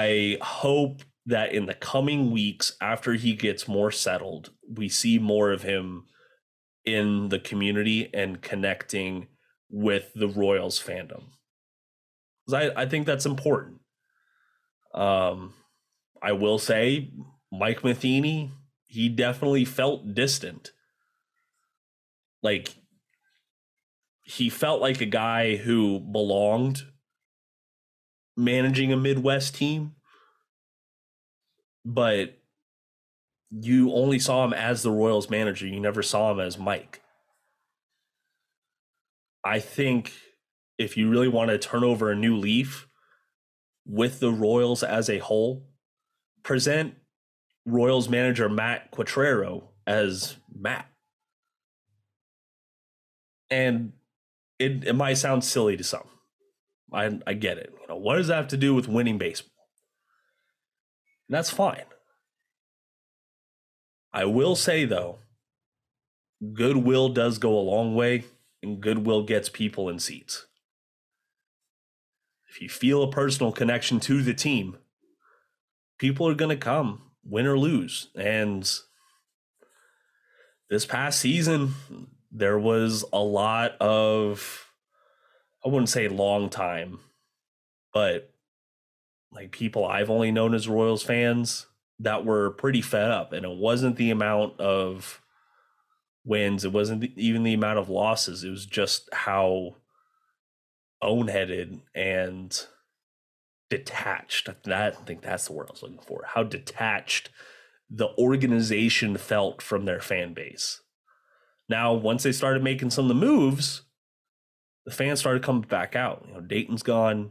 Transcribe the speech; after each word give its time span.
I 0.00 0.38
hope 0.40 1.02
that 1.26 1.52
in 1.52 1.66
the 1.66 1.74
coming 1.74 2.30
weeks, 2.30 2.76
after 2.80 3.12
he 3.14 3.34
gets 3.34 3.68
more 3.68 3.90
settled, 3.90 4.50
we 4.68 4.88
see 4.88 5.18
more 5.18 5.52
of 5.52 5.62
him 5.62 6.04
in 6.84 7.28
the 7.28 7.38
community 7.38 8.08
and 8.14 8.40
connecting 8.40 9.28
with 9.68 10.12
the 10.14 10.28
Royals 10.28 10.82
fandom. 10.82 11.24
I, 12.52 12.70
I 12.76 12.86
think 12.86 13.06
that's 13.06 13.26
important. 13.26 13.80
Um, 14.94 15.54
I 16.22 16.32
will 16.32 16.58
say, 16.58 17.12
Mike 17.52 17.84
Matheny, 17.84 18.50
he 18.86 19.08
definitely 19.08 19.64
felt 19.64 20.14
distant. 20.14 20.72
Like, 22.42 22.74
he 24.22 24.48
felt 24.48 24.80
like 24.80 25.00
a 25.00 25.06
guy 25.06 25.56
who 25.56 26.00
belonged 26.00 26.82
managing 28.36 28.92
a 28.92 28.96
Midwest 28.96 29.54
team, 29.54 29.94
but 31.84 32.38
you 33.50 33.92
only 33.92 34.18
saw 34.18 34.44
him 34.44 34.52
as 34.52 34.82
the 34.82 34.90
Royals 34.90 35.28
manager. 35.28 35.66
You 35.66 35.80
never 35.80 36.02
saw 36.02 36.30
him 36.32 36.40
as 36.40 36.58
Mike. 36.58 37.02
I 39.44 39.58
think 39.58 40.12
if 40.78 40.96
you 40.96 41.10
really 41.10 41.28
want 41.28 41.50
to 41.50 41.58
turn 41.58 41.82
over 41.82 42.10
a 42.10 42.16
new 42.16 42.36
leaf 42.36 42.86
with 43.86 44.20
the 44.20 44.30
Royals 44.30 44.82
as 44.82 45.10
a 45.10 45.18
whole, 45.18 45.66
present 46.42 46.94
Royals 47.66 48.08
manager 48.08 48.48
Matt 48.48 48.92
Quatraro 48.92 49.64
as 49.86 50.36
Matt. 50.54 50.86
And 53.50 53.92
it, 54.58 54.84
it 54.84 54.94
might 54.94 55.14
sound 55.14 55.42
silly 55.42 55.76
to 55.76 55.82
some. 55.84 56.06
I 56.92 57.18
I 57.26 57.34
get 57.34 57.58
it. 57.58 57.72
You 57.80 57.88
know, 57.88 57.96
what 57.96 58.16
does 58.16 58.28
that 58.28 58.36
have 58.36 58.48
to 58.48 58.56
do 58.56 58.74
with 58.74 58.88
winning 58.88 59.18
baseball? 59.18 59.49
And 61.30 61.36
that's 61.36 61.50
fine. 61.50 61.84
I 64.12 64.24
will 64.24 64.56
say 64.56 64.84
though, 64.84 65.20
goodwill 66.54 67.10
does 67.10 67.38
go 67.38 67.56
a 67.56 67.60
long 67.60 67.94
way, 67.94 68.24
and 68.64 68.80
goodwill 68.80 69.22
gets 69.22 69.48
people 69.48 69.88
in 69.88 70.00
seats. 70.00 70.48
If 72.48 72.60
you 72.60 72.68
feel 72.68 73.04
a 73.04 73.12
personal 73.12 73.52
connection 73.52 74.00
to 74.00 74.22
the 74.22 74.34
team, 74.34 74.78
people 76.00 76.26
are 76.26 76.34
going 76.34 76.48
to 76.48 76.56
come, 76.56 77.12
win 77.22 77.46
or 77.46 77.56
lose. 77.56 78.08
And 78.16 78.68
this 80.68 80.84
past 80.84 81.20
season, 81.20 81.74
there 82.32 82.58
was 82.58 83.04
a 83.12 83.20
lot 83.20 83.76
of 83.80 84.66
I 85.64 85.68
wouldn't 85.68 85.90
say 85.90 86.08
long 86.08 86.50
time, 86.50 86.98
but 87.94 88.29
like 89.32 89.52
people 89.52 89.86
I've 89.86 90.10
only 90.10 90.32
known 90.32 90.54
as 90.54 90.68
Royals 90.68 91.02
fans 91.02 91.66
that 91.98 92.24
were 92.24 92.50
pretty 92.50 92.82
fed 92.82 93.10
up. 93.10 93.32
And 93.32 93.44
it 93.44 93.56
wasn't 93.56 93.96
the 93.96 94.10
amount 94.10 94.58
of 94.60 95.20
wins, 96.24 96.64
it 96.64 96.72
wasn't 96.72 97.04
even 97.16 97.42
the 97.42 97.54
amount 97.54 97.78
of 97.78 97.88
losses. 97.88 98.44
It 98.44 98.50
was 98.50 98.66
just 98.66 99.08
how 99.12 99.76
own-headed 101.02 101.80
and 101.94 102.66
detached. 103.68 104.48
That 104.64 104.96
I 104.96 105.04
think 105.04 105.22
that's 105.22 105.46
the 105.46 105.52
word 105.52 105.66
I 105.68 105.72
was 105.72 105.82
looking 105.82 106.00
for. 106.00 106.24
How 106.26 106.42
detached 106.42 107.30
the 107.88 108.08
organization 108.18 109.16
felt 109.16 109.62
from 109.62 109.84
their 109.84 110.00
fan 110.00 110.34
base. 110.34 110.80
Now, 111.68 111.92
once 111.92 112.22
they 112.22 112.32
started 112.32 112.62
making 112.62 112.90
some 112.90 113.04
of 113.04 113.08
the 113.08 113.14
moves, 113.14 113.82
the 114.84 114.90
fans 114.90 115.20
started 115.20 115.42
coming 115.42 115.62
back 115.62 115.94
out. 115.94 116.24
You 116.26 116.34
know, 116.34 116.40
Dayton's 116.40 116.82
gone, 116.82 117.30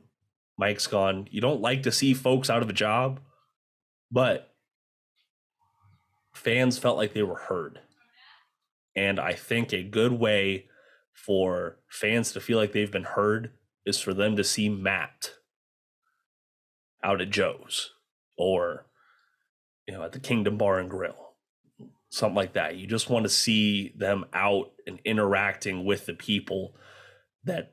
Mike's 0.59 0.87
gone. 0.87 1.29
You 1.31 1.39
don't 1.39 1.61
like 1.61 1.83
to 1.83 1.91
see 1.91 2.13
folks 2.13 2.49
out 2.49 2.61
of 2.61 2.69
a 2.69 2.73
job, 2.73 3.21
but 4.11 4.53
fans 6.33 6.77
felt 6.77 6.97
like 6.97 7.13
they 7.13 7.23
were 7.23 7.37
heard. 7.37 7.79
And 8.93 9.21
I 9.21 9.33
think 9.33 9.71
a 9.71 9.83
good 9.83 10.11
way 10.11 10.65
for 11.13 11.77
fans 11.87 12.33
to 12.33 12.41
feel 12.41 12.57
like 12.57 12.73
they've 12.73 12.91
been 12.91 13.05
heard 13.05 13.51
is 13.85 14.01
for 14.01 14.13
them 14.13 14.35
to 14.35 14.43
see 14.43 14.67
Matt 14.67 15.31
out 17.01 17.21
at 17.21 17.29
Joe's 17.29 17.93
or 18.37 18.85
you 19.87 19.93
know 19.93 20.03
at 20.03 20.11
the 20.11 20.19
Kingdom 20.19 20.57
Bar 20.57 20.79
and 20.79 20.89
Grill. 20.89 21.35
Something 22.09 22.35
like 22.35 22.53
that. 22.53 22.75
You 22.75 22.85
just 22.85 23.09
want 23.09 23.23
to 23.23 23.29
see 23.29 23.93
them 23.95 24.25
out 24.33 24.73
and 24.85 24.99
interacting 25.05 25.85
with 25.85 26.05
the 26.05 26.13
people 26.13 26.75
that 27.45 27.71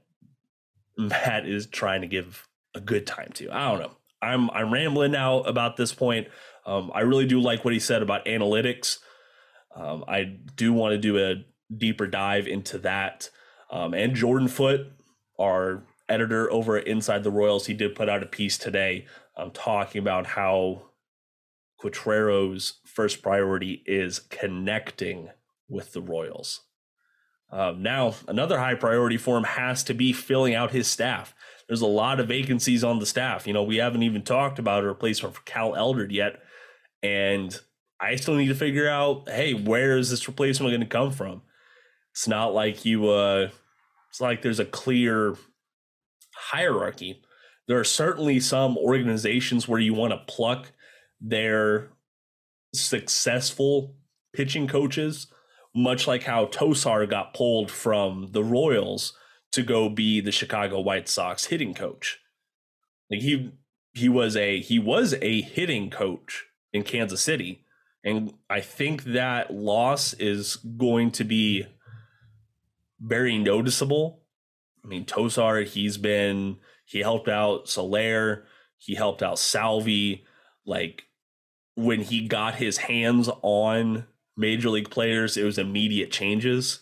Matt 0.96 1.48
is 1.48 1.66
trying 1.66 2.02
to 2.02 2.06
give 2.06 2.46
a 2.76 2.80
good 2.80 3.06
time 3.06 3.30
to. 3.34 3.50
I 3.50 3.70
don't 3.70 3.80
know. 3.80 3.92
I'm 4.22 4.50
I'm 4.50 4.72
rambling 4.72 5.12
now 5.12 5.40
about 5.40 5.76
this 5.76 5.92
point. 5.92 6.28
Um, 6.64 6.90
I 6.94 7.00
really 7.00 7.26
do 7.26 7.40
like 7.40 7.64
what 7.64 7.74
he 7.74 7.80
said 7.80 8.02
about 8.02 8.26
analytics. 8.26 8.98
Um, 9.74 10.04
I 10.06 10.24
do 10.24 10.72
want 10.72 10.92
to 10.92 10.98
do 10.98 11.18
a 11.18 11.44
deeper 11.74 12.06
dive 12.06 12.46
into 12.46 12.78
that. 12.78 13.30
Um, 13.70 13.94
and 13.94 14.14
Jordan 14.14 14.48
Foot, 14.48 14.92
our 15.38 15.84
editor 16.08 16.50
over 16.52 16.76
at 16.76 16.86
Inside 16.86 17.24
the 17.24 17.30
Royals, 17.30 17.66
he 17.66 17.74
did 17.74 17.94
put 17.94 18.08
out 18.08 18.22
a 18.22 18.26
piece 18.26 18.58
today 18.58 19.06
um, 19.36 19.50
talking 19.50 20.00
about 20.00 20.26
how 20.26 20.90
Quatraro's 21.82 22.80
first 22.84 23.22
priority 23.22 23.82
is 23.86 24.18
connecting 24.18 25.30
with 25.68 25.92
the 25.92 26.00
Royals. 26.00 26.62
Um, 27.50 27.82
now, 27.82 28.14
another 28.26 28.58
high 28.58 28.74
priority 28.74 29.16
for 29.16 29.36
him 29.36 29.44
has 29.44 29.84
to 29.84 29.94
be 29.94 30.12
filling 30.12 30.54
out 30.54 30.72
his 30.72 30.88
staff. 30.88 31.34
There's 31.68 31.80
a 31.80 31.86
lot 31.86 32.20
of 32.20 32.28
vacancies 32.28 32.84
on 32.84 32.98
the 32.98 33.06
staff. 33.06 33.46
You 33.46 33.52
know, 33.52 33.62
we 33.62 33.76
haven't 33.76 34.02
even 34.02 34.22
talked 34.22 34.58
about 34.58 34.84
a 34.84 34.86
replacement 34.86 35.34
for 35.34 35.42
Cal 35.42 35.74
Eldred 35.74 36.12
yet. 36.12 36.42
And 37.02 37.58
I 38.00 38.16
still 38.16 38.34
need 38.34 38.48
to 38.48 38.54
figure 38.54 38.88
out, 38.88 39.28
hey, 39.28 39.54
where 39.54 39.96
is 39.96 40.10
this 40.10 40.26
replacement 40.26 40.72
going 40.72 40.80
to 40.80 40.86
come 40.86 41.10
from? 41.10 41.42
It's 42.12 42.28
not 42.28 42.54
like 42.54 42.84
you, 42.84 43.08
uh, 43.08 43.48
it's 44.10 44.20
like 44.20 44.42
there's 44.42 44.60
a 44.60 44.64
clear 44.64 45.36
hierarchy. 46.34 47.22
There 47.68 47.78
are 47.78 47.84
certainly 47.84 48.40
some 48.40 48.78
organizations 48.78 49.66
where 49.66 49.80
you 49.80 49.92
want 49.92 50.12
to 50.12 50.32
pluck 50.32 50.72
their 51.20 51.90
successful 52.74 53.96
pitching 54.32 54.68
coaches 54.68 55.26
much 55.76 56.06
like 56.06 56.22
how 56.22 56.46
Tosar 56.46 57.06
got 57.06 57.34
pulled 57.34 57.70
from 57.70 58.28
the 58.32 58.42
Royals 58.42 59.12
to 59.52 59.62
go 59.62 59.88
be 59.88 60.20
the 60.20 60.32
Chicago 60.32 60.80
White 60.80 61.08
Sox 61.08 61.46
hitting 61.46 61.74
coach. 61.74 62.18
Like 63.10 63.20
he 63.20 63.52
he 63.92 64.08
was 64.08 64.36
a 64.36 64.60
he 64.60 64.78
was 64.78 65.14
a 65.20 65.42
hitting 65.42 65.90
coach 65.90 66.46
in 66.72 66.82
Kansas 66.82 67.20
City. 67.20 67.62
And 68.02 68.34
I 68.48 68.60
think 68.60 69.04
that 69.04 69.52
loss 69.52 70.12
is 70.14 70.56
going 70.56 71.10
to 71.12 71.24
be 71.24 71.66
very 73.00 73.36
noticeable. 73.36 74.22
I 74.84 74.88
mean, 74.88 75.04
Tosar, 75.04 75.64
he's 75.66 75.98
been 75.98 76.58
he 76.84 77.00
helped 77.00 77.28
out 77.28 77.68
Soler, 77.68 78.44
he 78.78 78.94
helped 78.94 79.22
out 79.22 79.38
Salvy. 79.38 80.24
Like 80.64 81.04
when 81.74 82.00
he 82.00 82.26
got 82.26 82.54
his 82.56 82.78
hands 82.78 83.28
on 83.42 84.06
major 84.36 84.70
league 84.70 84.90
players, 84.90 85.36
it 85.36 85.44
was 85.44 85.58
immediate 85.58 86.10
changes. 86.10 86.80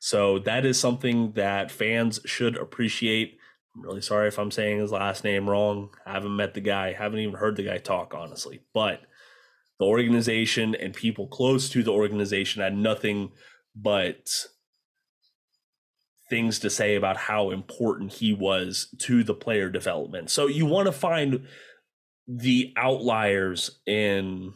So 0.00 0.38
that 0.40 0.64
is 0.64 0.78
something 0.78 1.32
that 1.32 1.70
fans 1.70 2.20
should 2.24 2.56
appreciate. 2.56 3.38
I'm 3.74 3.82
really 3.82 4.00
sorry 4.00 4.28
if 4.28 4.38
I'm 4.38 4.50
saying 4.50 4.78
his 4.78 4.92
last 4.92 5.24
name 5.24 5.48
wrong. 5.48 5.90
I 6.06 6.12
haven't 6.12 6.36
met 6.36 6.54
the 6.54 6.60
guy, 6.60 6.92
haven't 6.92 7.20
even 7.20 7.34
heard 7.34 7.56
the 7.56 7.64
guy 7.64 7.78
talk, 7.78 8.14
honestly. 8.14 8.60
But 8.72 9.02
the 9.78 9.86
organization 9.86 10.74
and 10.74 10.94
people 10.94 11.28
close 11.28 11.68
to 11.70 11.82
the 11.82 11.92
organization 11.92 12.62
had 12.62 12.76
nothing 12.76 13.30
but 13.74 14.28
things 16.28 16.58
to 16.58 16.70
say 16.70 16.94
about 16.94 17.16
how 17.16 17.50
important 17.50 18.14
he 18.14 18.32
was 18.32 18.94
to 18.98 19.24
the 19.24 19.34
player 19.34 19.70
development. 19.70 20.30
So 20.30 20.46
you 20.46 20.66
want 20.66 20.86
to 20.86 20.92
find 20.92 21.46
the 22.26 22.74
outliers 22.76 23.80
in 23.86 24.52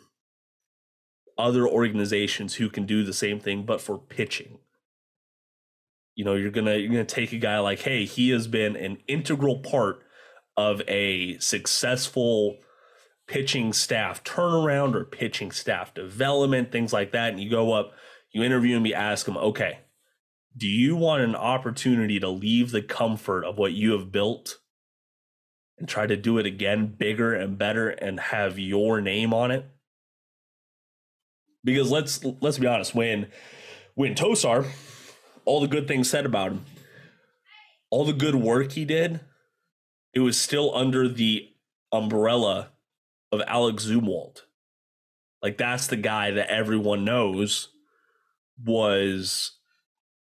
other 1.39 1.67
organizations 1.67 2.55
who 2.55 2.69
can 2.69 2.87
do 2.87 3.05
the 3.05 3.13
same 3.13 3.41
thing, 3.41 3.65
but 3.65 3.81
for 3.81 3.99
pitching. 3.99 4.59
You 6.15 6.25
know, 6.25 6.35
you're 6.35 6.51
gonna 6.51 6.77
you're 6.77 6.91
gonna 6.91 7.05
take 7.05 7.33
a 7.33 7.39
guy 7.39 7.59
like, 7.59 7.81
hey, 7.81 8.05
he 8.05 8.31
has 8.31 8.47
been 8.47 8.77
an 8.77 8.99
integral 9.09 9.59
part 9.59 10.03
of 10.57 10.83
a 10.87 11.39
successful 11.39 12.59
pitching 13.27 13.73
staff 13.73 14.23
turnaround 14.25 14.95
or 14.95 15.05
pitching 15.05 15.51
staff 15.51 15.95
development, 15.95 16.71
things 16.71 16.93
like 16.93 17.13
that. 17.13 17.33
And 17.33 17.41
you 17.41 17.49
go 17.49 17.73
up, 17.73 17.93
you 18.31 18.43
interview 18.43 18.77
him, 18.77 18.87
you 18.87 18.95
ask 18.95 19.27
him, 19.27 19.37
okay, 19.39 19.79
do 20.57 20.67
you 20.67 20.97
want 20.97 21.23
an 21.23 21.35
opportunity 21.35 22.21
to 22.21 22.29
leave 22.29 22.71
the 22.71 22.83
comfort 22.83 23.45
of 23.45 23.57
what 23.57 23.73
you 23.73 23.93
have 23.93 24.13
built 24.13 24.59
and 25.79 25.89
try 25.89 26.07
to 26.07 26.17
do 26.17 26.39
it 26.39 26.47
again 26.47 26.95
bigger 26.99 27.33
and 27.33 27.57
better 27.57 27.89
and 27.89 28.21
have 28.21 28.59
your 28.59 29.01
name 29.01 29.33
on 29.33 29.51
it? 29.51 29.67
Because 31.65 31.91
let's 31.91 32.25
let's 32.25 32.59
be 32.59 32.67
honest, 32.67 32.95
when 32.95 33.29
when 33.95 34.15
Tosar, 34.15 34.67
all 35.45 35.61
the 35.61 35.69
good 35.69 35.87
things 35.87 36.11
said 36.11 36.27
about 36.27 36.53
him, 36.53 36.65
all 37.91 38.05
the 38.05 38.13
good 38.13 38.35
work 38.35 38.73
he 38.73 38.85
did, 38.85 39.21
it 40.15 40.21
was 40.21 40.41
still 40.41 40.75
under 40.75 41.09
the 41.09 41.49
umbrella 41.93 42.71
of 43.31 43.43
Alex 43.47 43.87
Zumwalt. 43.87 44.43
Like 45.43 45.59
that's 45.59 45.87
the 45.87 45.97
guy 45.97 46.31
that 46.31 46.51
everyone 46.51 47.05
knows 47.05 47.69
was 48.63 49.59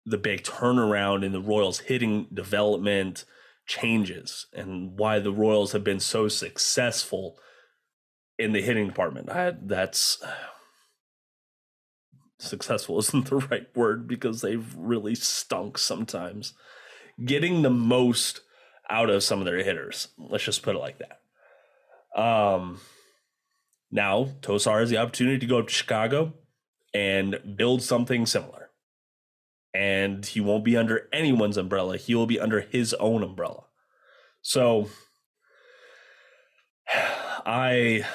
the 0.06 0.18
big 0.18 0.44
turnaround 0.44 1.26
in 1.26 1.32
the 1.32 1.42
Royals 1.42 1.80
hitting 1.80 2.28
development 2.34 3.26
changes 3.66 4.46
and 4.54 4.98
why 4.98 5.20
the 5.20 5.32
Royals 5.32 5.72
have 5.72 5.84
been 5.84 6.00
so 6.00 6.28
successful 6.28 7.38
in 8.38 8.52
the 8.52 8.62
hitting 8.62 8.88
department. 8.88 9.30
I, 9.30 9.54
that's 9.60 10.22
successful 12.40 13.00
isn't 13.00 13.30
the 13.30 13.38
right 13.38 13.68
word 13.76 14.08
because 14.08 14.42
they've 14.42 14.74
really 14.76 15.16
stunk 15.16 15.78
sometimes. 15.78 16.54
Getting 17.24 17.62
the 17.62 17.70
most 17.70 18.42
out 18.90 19.10
of 19.10 19.24
some 19.24 19.40
of 19.40 19.46
their 19.46 19.64
hitters. 19.64 20.10
Let's 20.18 20.44
just 20.44 20.62
put 20.62 20.76
it 20.76 20.80
like 20.80 21.00
that. 21.00 22.22
Um, 22.22 22.80
now 23.92 24.30
Tosar 24.42 24.80
has 24.80 24.90
the 24.90 24.98
opportunity 24.98 25.40
to 25.40 25.46
go 25.46 25.62
to 25.62 25.74
Chicago 25.74 26.34
and 26.94 27.56
build 27.56 27.82
something 27.82 28.26
similar. 28.26 28.70
And 29.74 30.26
he 30.26 30.40
won't 30.40 30.64
be 30.64 30.78
under 30.78 31.10
anyone's 31.12 31.58
umbrella. 31.58 31.98
He 31.98 32.16
will 32.16 32.26
be 32.26 32.40
under 32.40 32.62
his 32.62 32.94
own 32.96 33.24
umbrella. 33.24 33.64
So 34.42 34.90
I 37.46 38.06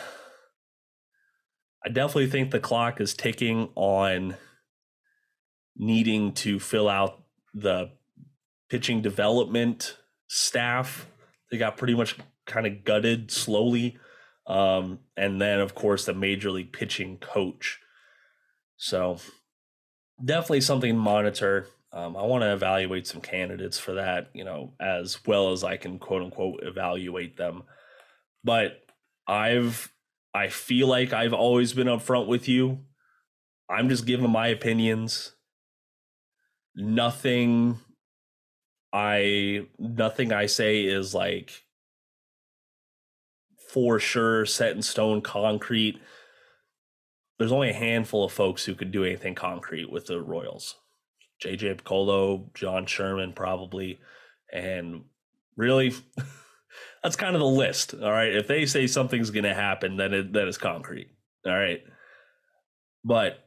I 1.85 1.89
definitely 1.89 2.29
think 2.29 2.51
the 2.51 2.61
clock 2.61 3.01
is 3.01 3.15
ticking 3.15 3.71
on 3.75 4.37
needing 5.77 6.33
to 6.33 6.59
fill 6.59 6.89
out 6.89 7.23
the 7.55 7.91
pitching 8.69 9.01
development 9.01 9.97
staff. 10.29 11.07
They 11.51 11.59
got 11.59 11.77
pretty 11.77 11.95
much 11.95 12.17
kind 12.47 12.67
of 12.67 12.85
gutted 12.85 13.31
slowly. 13.31 13.99
Um, 14.47 15.01
and 15.17 15.41
then, 15.41 15.61
of 15.61 15.75
course, 15.75 16.05
the 16.05 16.15
major 16.15 16.51
league 16.51 16.73
pitching 16.73 17.19
coach. 17.19 17.79
So, 18.77 19.19
definitely 20.23 20.63
something 20.63 20.93
to 20.93 20.99
monitor. 20.99 21.67
Um, 21.93 22.17
I 22.17 22.23
want 22.23 22.43
to 22.43 22.53
evaluate 22.53 23.07
some 23.07 23.21
candidates 23.21 23.79
for 23.79 23.95
that, 23.95 24.31
you 24.33 24.45
know, 24.45 24.75
as 24.81 25.25
well 25.27 25.53
as 25.53 25.65
I 25.65 25.77
can 25.77 25.99
quote 25.99 26.23
unquote 26.23 26.61
evaluate 26.63 27.37
them. 27.37 27.65
But 28.45 28.81
I've 29.27 29.93
I 30.35 30.49
feel 30.49 30.87
like 30.87 31.13
I've 31.13 31.33
always 31.33 31.73
been 31.73 31.89
upfront 31.89 32.27
with 32.27 32.49
you. 32.49 32.81
I'm 33.69 33.89
just 33.89 34.07
giving 34.07 34.31
my 34.31 34.49
opinions. 34.49 35.33
Nothing 36.75 37.79
I 38.93 39.67
nothing 39.79 40.33
I 40.33 40.47
say 40.47 40.83
is 40.83 41.15
like 41.15 41.65
for 43.73 44.01
sure 44.01 44.47
set 44.47 44.75
in 44.75 44.83
stone 44.83 45.21
concrete. 45.21 46.01
There's 47.39 47.53
only 47.53 47.71
a 47.71 47.75
handful 47.75 48.25
of 48.25 48.33
folks 48.33 48.65
who 48.65 48.75
could 48.75 48.91
do 48.91 49.05
anything 49.05 49.35
concrete 49.35 49.91
with 49.91 50.07
the 50.07 50.21
Royals. 50.21 50.77
JJ 51.43 51.81
Picollo, 51.81 52.53
John 52.55 52.85
Sherman 52.85 53.33
probably 53.33 54.01
and 54.53 55.05
really 55.57 55.95
that's 57.03 57.17
kind 57.17 57.35
of 57.35 57.41
the 57.41 57.47
list. 57.47 57.95
All 57.95 58.11
right. 58.11 58.35
If 58.35 58.47
they 58.47 58.67
say 58.67 58.87
something's 58.87 59.31
going 59.31 59.45
to 59.45 59.55
happen, 59.55 59.97
then 59.97 60.13
it, 60.13 60.33
that 60.35 60.49
is 60.49 60.59
concrete. 60.59 61.09
All 61.47 61.59
right. 61.59 61.83
But 63.05 63.39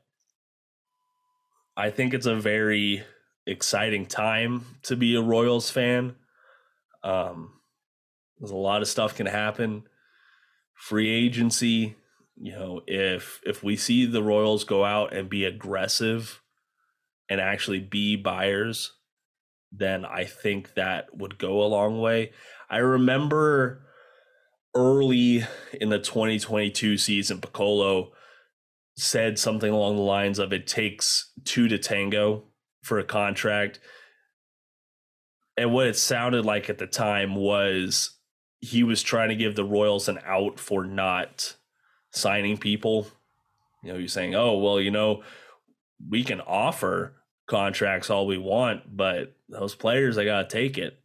I 1.77 1.89
think 1.91 2.13
it's 2.13 2.25
a 2.25 2.35
very 2.35 3.03
exciting 3.45 4.05
time 4.05 4.65
to 4.83 4.95
be 4.95 5.15
a 5.15 5.21
Royals 5.21 5.69
fan. 5.69 6.15
Um, 7.03 7.53
there's 8.39 8.51
a 8.51 8.55
lot 8.55 8.81
of 8.81 8.87
stuff 8.87 9.15
can 9.15 9.25
happen. 9.25 9.83
Free 10.75 11.09
agency, 11.09 11.95
you 12.35 12.53
know, 12.53 12.81
if 12.87 13.39
if 13.45 13.63
we 13.63 13.75
see 13.75 14.05
the 14.05 14.23
Royals 14.23 14.63
go 14.63 14.83
out 14.83 15.13
and 15.13 15.29
be 15.29 15.45
aggressive 15.45 16.41
and 17.29 17.39
actually 17.39 17.79
be 17.79 18.15
buyers, 18.15 18.91
then 19.75 20.05
I 20.05 20.25
think 20.25 20.75
that 20.75 21.15
would 21.17 21.37
go 21.37 21.63
a 21.63 21.65
long 21.65 21.99
way. 21.99 22.31
I 22.69 22.77
remember 22.77 23.81
early 24.75 25.43
in 25.79 25.89
the 25.89 25.99
2022 25.99 26.97
season, 26.97 27.41
Picollo 27.41 28.11
said 28.95 29.39
something 29.39 29.71
along 29.71 29.95
the 29.95 30.03
lines 30.03 30.37
of 30.37 30.53
it 30.53 30.67
takes 30.67 31.31
two 31.43 31.67
to 31.67 31.77
tango 31.77 32.43
for 32.83 32.99
a 32.99 33.03
contract. 33.03 33.79
And 35.57 35.73
what 35.73 35.87
it 35.87 35.97
sounded 35.97 36.45
like 36.45 36.69
at 36.69 36.77
the 36.77 36.87
time 36.87 37.35
was 37.35 38.17
he 38.59 38.83
was 38.83 39.01
trying 39.01 39.29
to 39.29 39.35
give 39.35 39.55
the 39.55 39.63
Royals 39.63 40.07
an 40.07 40.19
out 40.25 40.59
for 40.59 40.85
not 40.85 41.55
signing 42.11 42.57
people. 42.57 43.07
You 43.83 43.93
know, 43.93 43.99
he's 43.99 44.13
saying, 44.13 44.35
oh, 44.35 44.57
well, 44.57 44.79
you 44.79 44.91
know, 44.91 45.23
we 46.09 46.23
can 46.23 46.41
offer 46.41 47.13
contracts 47.47 48.09
all 48.09 48.25
we 48.25 48.37
want, 48.37 48.95
but 48.95 49.35
those 49.53 49.75
players, 49.75 50.17
I 50.17 50.25
got 50.25 50.49
to 50.49 50.57
take 50.57 50.77
it 50.77 50.99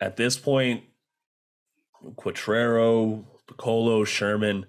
at 0.00 0.16
this 0.16 0.38
point, 0.38 0.84
Quatraro, 2.16 3.24
Picollo, 3.46 4.06
Sherman, 4.06 4.66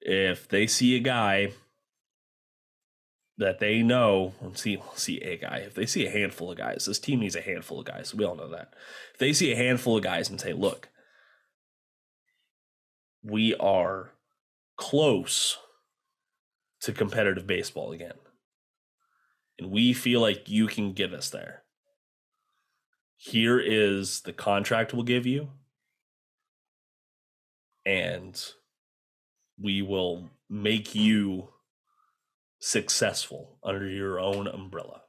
if 0.00 0.46
they 0.48 0.66
see 0.66 0.96
a 0.96 1.00
guy 1.00 1.52
that 3.38 3.58
they 3.58 3.82
know, 3.82 4.34
see 4.52 4.80
see 4.94 5.18
a 5.20 5.36
guy, 5.36 5.62
if 5.66 5.74
they 5.74 5.86
see 5.86 6.06
a 6.06 6.10
handful 6.10 6.52
of 6.52 6.58
guys, 6.58 6.84
this 6.84 6.98
team 6.98 7.20
needs 7.20 7.34
a 7.34 7.40
handful 7.40 7.80
of 7.80 7.86
guys. 7.86 8.14
We 8.14 8.24
all 8.24 8.36
know 8.36 8.50
that. 8.50 8.74
If 9.14 9.18
they 9.18 9.32
see 9.32 9.50
a 9.50 9.56
handful 9.56 9.96
of 9.96 10.04
guys 10.04 10.28
and 10.28 10.40
say, 10.40 10.52
"Look, 10.52 10.90
we 13.22 13.54
are 13.56 14.10
close 14.76 15.56
to 16.80 16.92
competitive 16.92 17.46
baseball 17.46 17.92
again, 17.92 18.18
and 19.58 19.70
we 19.70 19.92
feel 19.92 20.20
like 20.20 20.48
you 20.48 20.66
can 20.66 20.92
get 20.92 21.12
us 21.12 21.30
there." 21.30 21.64
here 23.24 23.58
is 23.58 24.20
the 24.20 24.32
contract 24.34 24.92
we'll 24.92 25.02
give 25.02 25.24
you. 25.24 25.48
And 27.86 28.38
we 29.58 29.80
will 29.80 30.28
make 30.50 30.94
you 30.94 31.48
successful 32.58 33.58
under 33.62 33.88
your 33.88 34.20
own 34.20 34.46
umbrella. 34.46 35.02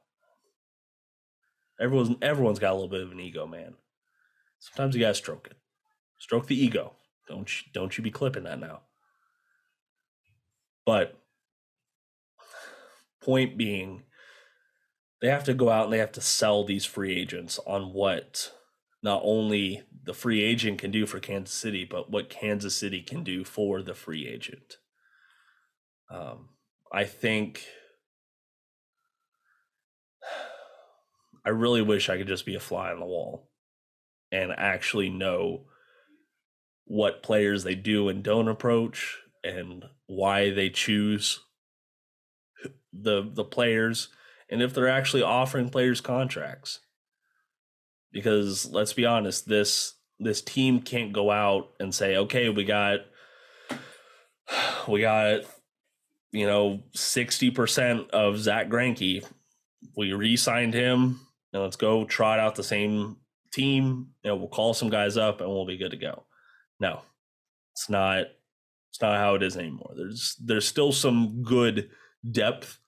Everyone's 1.78 2.16
everyone's 2.22 2.58
got 2.58 2.72
a 2.72 2.74
little 2.74 2.88
bit 2.88 3.02
of 3.02 3.12
an 3.12 3.20
ego 3.20 3.46
man. 3.46 3.74
Sometimes 4.60 4.94
you 4.94 5.02
gotta 5.02 5.14
stroke 5.14 5.48
it. 5.50 5.56
Stroke 6.18 6.46
the 6.46 6.58
ego. 6.58 6.94
Don't 7.28 7.50
you, 7.50 7.70
don't 7.74 7.98
you 7.98 8.04
be 8.04 8.10
clipping 8.10 8.44
that 8.44 8.58
now. 8.58 8.80
But 10.86 11.18
point 13.20 13.58
being 13.58 14.04
they 15.20 15.28
have 15.28 15.44
to 15.44 15.54
go 15.54 15.70
out 15.70 15.84
and 15.84 15.92
they 15.92 15.98
have 15.98 16.12
to 16.12 16.20
sell 16.20 16.64
these 16.64 16.84
free 16.84 17.18
agents 17.18 17.58
on 17.66 17.92
what 17.92 18.52
not 19.02 19.22
only 19.24 19.82
the 20.04 20.14
free 20.14 20.42
agent 20.42 20.78
can 20.78 20.90
do 20.90 21.06
for 21.06 21.20
Kansas 21.20 21.54
City, 21.54 21.84
but 21.84 22.10
what 22.10 22.28
Kansas 22.30 22.76
City 22.76 23.02
can 23.02 23.22
do 23.24 23.44
for 23.44 23.82
the 23.82 23.94
free 23.94 24.26
agent. 24.26 24.76
Um, 26.10 26.50
I 26.92 27.04
think 27.04 27.62
I 31.46 31.50
really 31.50 31.82
wish 31.82 32.08
I 32.08 32.18
could 32.18 32.28
just 32.28 32.46
be 32.46 32.54
a 32.54 32.60
fly 32.60 32.90
on 32.90 33.00
the 33.00 33.06
wall 33.06 33.50
and 34.32 34.52
actually 34.56 35.08
know 35.08 35.66
what 36.84 37.22
players 37.22 37.64
they 37.64 37.74
do 37.74 38.08
and 38.08 38.22
don't 38.22 38.48
approach 38.48 39.18
and 39.42 39.84
why 40.06 40.50
they 40.50 40.70
choose 40.70 41.40
the 42.92 43.28
the 43.32 43.44
players 43.44 44.08
and 44.50 44.62
if 44.62 44.74
they're 44.74 44.88
actually 44.88 45.22
offering 45.22 45.68
players 45.68 46.00
contracts. 46.00 46.80
Because 48.12 48.70
let's 48.70 48.92
be 48.92 49.04
honest, 49.04 49.48
this 49.48 49.94
this 50.18 50.40
team 50.40 50.80
can't 50.80 51.12
go 51.12 51.30
out 51.30 51.72
and 51.78 51.94
say, 51.94 52.16
okay, 52.16 52.48
we 52.48 52.64
got 52.64 53.00
we 54.88 55.00
got 55.00 55.40
you 56.32 56.46
know 56.46 56.82
60% 56.96 58.10
of 58.10 58.38
Zach 58.38 58.68
Greinke. 58.68 59.24
We 59.96 60.12
re-signed 60.12 60.74
him 60.74 61.20
and 61.52 61.62
let's 61.62 61.76
go 61.76 62.04
trot 62.04 62.38
out 62.38 62.54
the 62.54 62.62
same 62.62 63.16
team. 63.52 64.08
You 64.22 64.30
know, 64.30 64.36
we'll 64.36 64.48
call 64.48 64.74
some 64.74 64.90
guys 64.90 65.16
up 65.16 65.40
and 65.40 65.50
we'll 65.50 65.66
be 65.66 65.78
good 65.78 65.90
to 65.90 65.96
go. 65.96 66.24
No, 66.80 67.02
it's 67.72 67.90
not 67.90 68.26
it's 68.90 69.02
not 69.02 69.18
how 69.18 69.34
it 69.34 69.42
is 69.42 69.56
anymore. 69.56 69.92
There's 69.96 70.36
there's 70.42 70.66
still 70.66 70.92
some 70.92 71.42
good 71.42 71.90
depth 72.30 72.78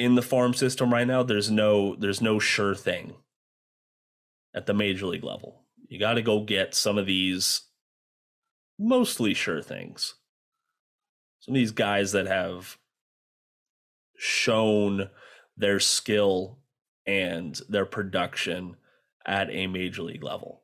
in 0.00 0.14
the 0.14 0.22
farm 0.22 0.54
system 0.54 0.90
right 0.90 1.06
now, 1.06 1.22
there's 1.22 1.50
no 1.50 1.94
there's 1.94 2.22
no 2.22 2.38
sure 2.38 2.74
thing 2.74 3.12
at 4.54 4.64
the 4.64 4.72
major 4.72 5.06
league 5.06 5.22
level. 5.22 5.66
You 5.88 6.00
got 6.00 6.14
to 6.14 6.22
go 6.22 6.40
get 6.40 6.74
some 6.74 6.96
of 6.96 7.04
these 7.04 7.60
mostly 8.78 9.34
sure 9.34 9.60
things. 9.60 10.14
Some 11.40 11.52
of 11.52 11.56
these 11.56 11.72
guys 11.72 12.12
that 12.12 12.26
have 12.26 12.78
shown 14.16 15.10
their 15.54 15.78
skill 15.78 16.60
and 17.06 17.60
their 17.68 17.84
production 17.84 18.76
at 19.26 19.50
a 19.50 19.66
major 19.66 20.02
league 20.02 20.24
level. 20.24 20.62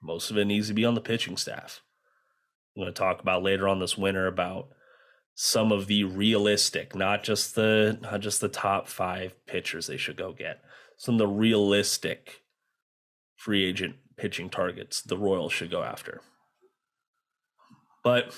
Most 0.00 0.30
of 0.30 0.38
it 0.38 0.44
needs 0.44 0.68
to 0.68 0.74
be 0.74 0.84
on 0.84 0.94
the 0.94 1.00
pitching 1.00 1.36
staff. 1.36 1.82
I'm 2.76 2.82
going 2.82 2.94
to 2.94 2.98
talk 2.98 3.20
about 3.20 3.42
later 3.42 3.66
on 3.66 3.80
this 3.80 3.98
winter 3.98 4.28
about 4.28 4.68
some 5.42 5.72
of 5.72 5.86
the 5.86 6.04
realistic, 6.04 6.94
not 6.94 7.22
just 7.22 7.54
the 7.54 7.98
not 8.02 8.20
just 8.20 8.42
the 8.42 8.48
top 8.48 8.86
five 8.86 9.34
pitchers 9.46 9.86
they 9.86 9.96
should 9.96 10.18
go 10.18 10.34
get, 10.34 10.60
some 10.98 11.14
of 11.14 11.18
the 11.18 11.26
realistic 11.26 12.42
free 13.36 13.64
agent 13.64 13.96
pitching 14.18 14.50
targets 14.50 15.00
the 15.00 15.16
Royals 15.16 15.50
should 15.50 15.70
go 15.70 15.82
after. 15.82 16.20
But 18.04 18.34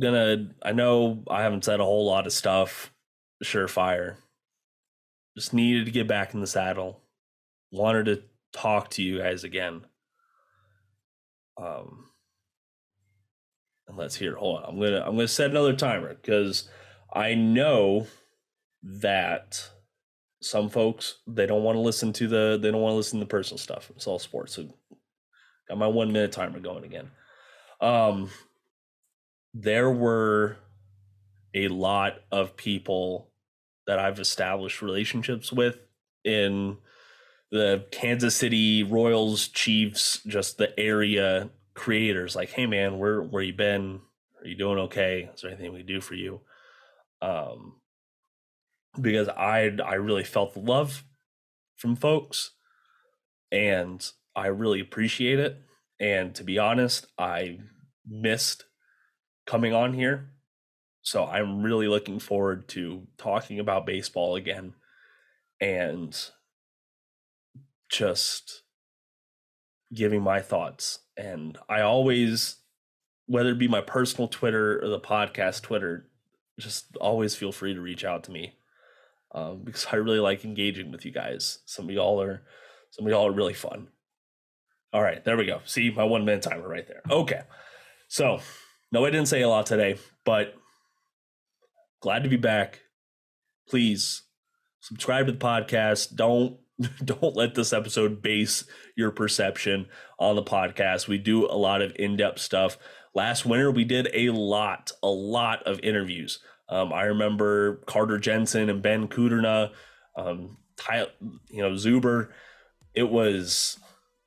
gonna 0.00 0.48
I 0.64 0.72
know 0.72 1.22
I 1.30 1.42
haven't 1.42 1.64
said 1.64 1.78
a 1.78 1.84
whole 1.84 2.06
lot 2.06 2.26
of 2.26 2.32
stuff, 2.32 2.92
surefire. 3.44 4.16
Just 5.36 5.54
needed 5.54 5.84
to 5.84 5.92
get 5.92 6.08
back 6.08 6.34
in 6.34 6.40
the 6.40 6.48
saddle. 6.48 7.02
Wanted 7.70 8.06
to 8.06 8.22
talk 8.52 8.90
to 8.90 9.02
you 9.04 9.20
guys 9.20 9.44
again. 9.44 9.82
Um 11.56 12.09
let's 13.96 14.16
hear. 14.16 14.36
Hold 14.36 14.62
on. 14.62 14.64
I'm 14.68 14.80
gonna 14.80 15.00
I'm 15.00 15.16
gonna 15.16 15.28
set 15.28 15.50
another 15.50 15.74
timer 15.74 16.14
because 16.14 16.68
I 17.12 17.34
know 17.34 18.06
that 18.82 19.68
some 20.42 20.68
folks 20.70 21.18
they 21.26 21.46
don't 21.46 21.62
want 21.62 21.76
to 21.76 21.80
listen 21.80 22.12
to 22.14 22.28
the 22.28 22.58
they 22.60 22.70
don't 22.70 22.80
want 22.80 22.92
to 22.92 22.96
listen 22.96 23.18
to 23.18 23.24
the 23.24 23.30
personal 23.30 23.58
stuff. 23.58 23.90
It's 23.94 24.06
all 24.06 24.18
sports. 24.18 24.54
So 24.54 24.66
got 25.68 25.78
my 25.78 25.86
one 25.86 26.12
minute 26.12 26.32
timer 26.32 26.60
going 26.60 26.84
again. 26.84 27.10
Um 27.80 28.30
there 29.52 29.90
were 29.90 30.56
a 31.54 31.68
lot 31.68 32.20
of 32.30 32.56
people 32.56 33.30
that 33.86 33.98
I've 33.98 34.20
established 34.20 34.82
relationships 34.82 35.52
with 35.52 35.78
in 36.24 36.76
the 37.50 37.84
Kansas 37.90 38.36
City 38.36 38.84
Royals, 38.84 39.48
Chiefs, 39.48 40.20
just 40.24 40.58
the 40.58 40.78
area 40.78 41.50
creators 41.80 42.36
like, 42.36 42.50
hey 42.50 42.66
man, 42.66 42.98
where 42.98 43.22
where 43.22 43.42
you 43.42 43.54
been? 43.54 44.02
Are 44.38 44.46
you 44.46 44.54
doing 44.54 44.78
okay? 44.80 45.30
Is 45.34 45.40
there 45.40 45.50
anything 45.50 45.72
we 45.72 45.78
can 45.78 45.86
do 45.86 46.00
for 46.02 46.14
you? 46.14 46.42
Um 47.22 47.80
because 49.00 49.28
I 49.28 49.70
I 49.82 49.94
really 49.94 50.24
felt 50.24 50.52
the 50.52 50.60
love 50.60 51.04
from 51.76 51.96
folks 51.96 52.50
and 53.50 54.06
I 54.36 54.48
really 54.48 54.80
appreciate 54.80 55.38
it. 55.38 55.56
And 55.98 56.34
to 56.34 56.44
be 56.44 56.58
honest, 56.58 57.06
I 57.18 57.60
missed 58.06 58.64
coming 59.46 59.72
on 59.72 59.94
here. 59.94 60.32
So 61.00 61.24
I'm 61.24 61.62
really 61.62 61.88
looking 61.88 62.18
forward 62.18 62.68
to 62.68 63.06
talking 63.16 63.58
about 63.58 63.86
baseball 63.86 64.36
again 64.36 64.74
and 65.62 66.14
just 67.88 68.64
giving 69.94 70.22
my 70.22 70.40
thoughts. 70.40 71.00
And 71.20 71.58
I 71.68 71.82
always, 71.82 72.56
whether 73.26 73.50
it 73.50 73.58
be 73.58 73.68
my 73.68 73.82
personal 73.82 74.26
Twitter 74.26 74.82
or 74.82 74.88
the 74.88 74.98
podcast 74.98 75.60
Twitter, 75.60 76.08
just 76.58 76.96
always 76.96 77.34
feel 77.34 77.52
free 77.52 77.74
to 77.74 77.80
reach 77.80 78.04
out 78.04 78.24
to 78.24 78.30
me 78.30 78.54
um, 79.32 79.60
because 79.64 79.86
I 79.92 79.96
really 79.96 80.18
like 80.18 80.46
engaging 80.46 80.90
with 80.90 81.04
you 81.04 81.12
guys. 81.12 81.58
Some 81.66 81.90
of 81.90 81.94
y'all 81.94 82.22
are, 82.22 82.40
some 82.90 83.04
of 83.04 83.10
y'all 83.10 83.26
are 83.26 83.32
really 83.32 83.52
fun. 83.52 83.88
All 84.94 85.02
right, 85.02 85.22
there 85.22 85.36
we 85.36 85.44
go. 85.44 85.60
See 85.66 85.90
my 85.90 86.04
one 86.04 86.24
minute 86.24 86.42
timer 86.42 86.66
right 86.66 86.88
there. 86.88 87.02
Okay, 87.10 87.42
so 88.08 88.40
no, 88.90 89.04
I 89.04 89.10
didn't 89.10 89.28
say 89.28 89.42
a 89.42 89.48
lot 89.48 89.66
today, 89.66 89.98
but 90.24 90.54
glad 92.00 92.22
to 92.22 92.30
be 92.30 92.38
back. 92.38 92.80
Please 93.68 94.22
subscribe 94.80 95.26
to 95.26 95.32
the 95.32 95.38
podcast. 95.38 96.16
Don't 96.16 96.56
don't 97.04 97.36
let 97.36 97.54
this 97.54 97.72
episode 97.72 98.22
base 98.22 98.64
your 98.96 99.10
perception 99.10 99.86
on 100.18 100.36
the 100.36 100.42
podcast. 100.42 101.08
We 101.08 101.18
do 101.18 101.46
a 101.46 101.56
lot 101.56 101.82
of 101.82 101.92
in-depth 101.96 102.38
stuff. 102.38 102.78
Last 103.14 103.44
winter, 103.44 103.70
we 103.70 103.84
did 103.84 104.08
a 104.14 104.30
lot, 104.30 104.92
a 105.02 105.08
lot 105.08 105.62
of 105.64 105.80
interviews. 105.80 106.38
Um, 106.68 106.92
I 106.92 107.02
remember 107.02 107.76
Carter 107.86 108.18
Jensen 108.18 108.70
and 108.70 108.82
Ben 108.82 109.08
Kudrna, 109.08 109.72
um, 110.16 110.56
Ty, 110.76 111.08
you 111.50 111.62
know 111.62 111.72
Zuber. 111.72 112.28
It 112.94 113.10
was 113.10 113.78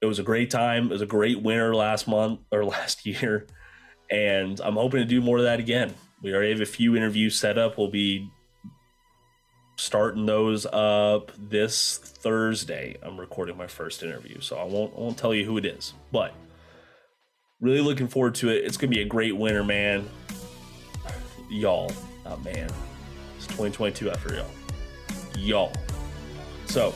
it 0.01 0.05
was 0.05 0.19
a 0.19 0.23
great 0.23 0.51
time. 0.51 0.85
It 0.85 0.91
was 0.91 1.01
a 1.01 1.07
great 1.07 1.41
winter 1.41 1.73
last 1.73 2.07
month 2.07 2.41
or 2.51 2.65
last 2.65 3.05
year, 3.05 3.47
and 4.11 4.59
I'm 4.59 4.75
hoping 4.75 4.99
to 4.99 5.05
do 5.05 5.21
more 5.21 5.37
of 5.37 5.45
that 5.45 5.59
again. 5.59 5.93
We 6.21 6.33
already 6.33 6.51
have 6.51 6.61
a 6.61 6.65
few 6.65 6.95
interviews 6.95 7.39
set 7.39 7.57
up. 7.57 7.77
We'll 7.77 7.89
be 7.89 8.29
starting 9.83 10.25
those 10.25 10.65
up 10.67 11.29
this 11.37 11.97
Thursday. 11.97 12.95
I'm 13.03 13.19
recording 13.19 13.57
my 13.57 13.67
first 13.67 14.01
interview, 14.01 14.39
so 14.39 14.57
I 14.57 14.63
won't 14.63 14.93
I 14.95 15.01
won't 15.01 15.17
tell 15.17 15.33
you 15.33 15.45
who 15.45 15.57
it 15.57 15.65
is, 15.65 15.93
but 16.11 16.33
really 17.59 17.81
looking 17.81 18.07
forward 18.07 18.35
to 18.35 18.49
it. 18.49 18.63
It's 18.63 18.77
gonna 18.77 18.91
be 18.91 19.01
a 19.01 19.05
great 19.05 19.35
winter, 19.35 19.61
man. 19.61 20.09
Y'all, 21.49 21.91
oh 22.25 22.37
man, 22.37 22.69
it's 23.35 23.45
2022 23.47 24.09
after 24.09 24.35
y'all, 24.35 24.51
y'all. 25.37 25.73
So, 26.65 26.91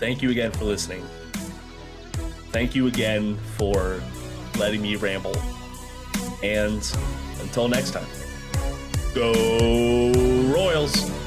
thank 0.00 0.22
you 0.22 0.30
again 0.30 0.50
for 0.50 0.64
listening. 0.64 1.04
Thank 2.52 2.74
you 2.74 2.86
again 2.86 3.36
for 3.58 4.02
letting 4.58 4.80
me 4.80 4.96
ramble, 4.96 5.36
and 6.42 6.82
until 7.42 7.68
next 7.68 7.90
time. 7.90 8.06
Go 9.14 9.32
Royals! 10.52 11.17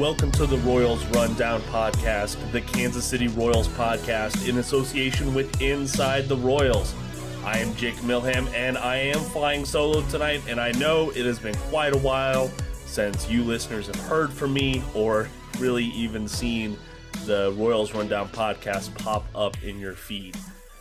Welcome 0.00 0.32
to 0.32 0.46
the 0.46 0.56
Royals 0.60 1.04
Rundown 1.08 1.60
Podcast, 1.64 2.38
the 2.52 2.62
Kansas 2.62 3.04
City 3.04 3.28
Royals 3.28 3.68
podcast 3.68 4.48
in 4.48 4.56
association 4.56 5.34
with 5.34 5.60
Inside 5.60 6.26
the 6.26 6.38
Royals. 6.38 6.94
I 7.44 7.58
am 7.58 7.74
Jake 7.74 7.96
Milham 7.96 8.50
and 8.54 8.78
I 8.78 8.96
am 8.96 9.18
flying 9.18 9.66
solo 9.66 10.00
tonight, 10.08 10.40
and 10.48 10.58
I 10.58 10.72
know 10.72 11.10
it 11.10 11.26
has 11.26 11.38
been 11.38 11.54
quite 11.54 11.94
a 11.94 11.98
while 11.98 12.50
since 12.86 13.28
you 13.28 13.44
listeners 13.44 13.88
have 13.88 14.00
heard 14.06 14.32
from 14.32 14.54
me 14.54 14.82
or 14.94 15.28
really 15.58 15.84
even 15.84 16.26
seen 16.26 16.78
the 17.26 17.54
Royals 17.58 17.92
Rundown 17.92 18.30
podcast 18.30 18.96
pop 18.96 19.26
up 19.34 19.62
in 19.62 19.78
your 19.78 19.92
feed. 19.92 20.34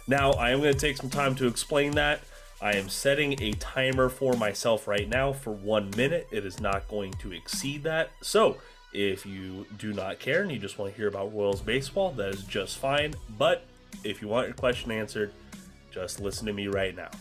Now, 0.07 0.31
I 0.31 0.51
am 0.51 0.61
going 0.61 0.73
to 0.73 0.79
take 0.79 0.95
some 0.95 1.09
time 1.09 1.35
to 1.35 1.47
explain 1.47 1.91
that. 1.91 2.21
I 2.61 2.75
am 2.75 2.87
setting 2.87 3.41
a 3.41 3.51
timer 3.53 4.07
for 4.07 4.33
myself 4.35 4.87
right 4.87 5.09
now 5.09 5.33
for 5.33 5.51
one 5.51 5.91
minute. 5.97 6.29
It 6.31 6.45
is 6.45 6.61
not 6.61 6.87
going 6.87 7.11
to 7.13 7.33
exceed 7.33 7.83
that. 7.83 8.11
So, 8.21 8.57
if 8.91 9.25
you 9.25 9.65
do 9.77 9.93
not 9.93 10.19
care 10.19 10.41
and 10.41 10.51
you 10.51 10.57
just 10.57 10.77
want 10.77 10.91
to 10.91 10.97
hear 10.97 11.07
about 11.07 11.33
Royals 11.33 11.61
baseball, 11.61 12.11
that 12.11 12.29
is 12.29 12.43
just 12.43 12.77
fine. 12.77 13.13
But 13.37 13.63
if 14.03 14.21
you 14.21 14.27
want 14.27 14.47
your 14.47 14.55
question 14.55 14.91
answered, 14.91 15.31
just 15.91 16.19
listen 16.19 16.45
to 16.47 16.53
me 16.53 16.67
right 16.67 16.95
now. 16.95 17.11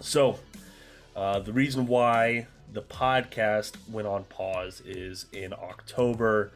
So, 0.00 0.38
uh, 1.16 1.40
the 1.40 1.52
reason 1.52 1.86
why 1.86 2.46
the 2.72 2.82
podcast 2.82 3.74
went 3.90 4.06
on 4.06 4.24
pause 4.24 4.80
is 4.86 5.26
in 5.32 5.52
October, 5.52 6.52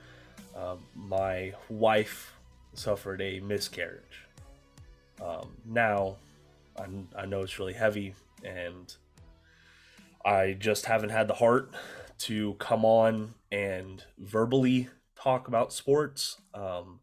um, 0.57 0.79
my 0.95 1.53
wife 1.69 2.35
suffered 2.75 3.21
a 3.21 3.41
miscarriage. 3.41 4.27
Um, 5.21 5.49
now, 5.65 6.17
I, 6.79 6.87
I 7.17 7.27
know 7.27 7.43
it's 7.43 7.59
really 7.59 7.73
heavy, 7.73 8.15
and 8.45 8.95
I 10.25 10.57
just 10.59 10.87
haven't 10.87 11.11
had 11.11 11.29
the 11.29 11.35
heart 11.35 11.71
to 12.19 12.55
come 12.55 12.85
on 12.85 13.35
and 13.51 14.05
verbally 14.19 14.89
talk 15.17 15.49
about 15.49 15.73
sports. 15.73 16.41
Um, 16.53 17.01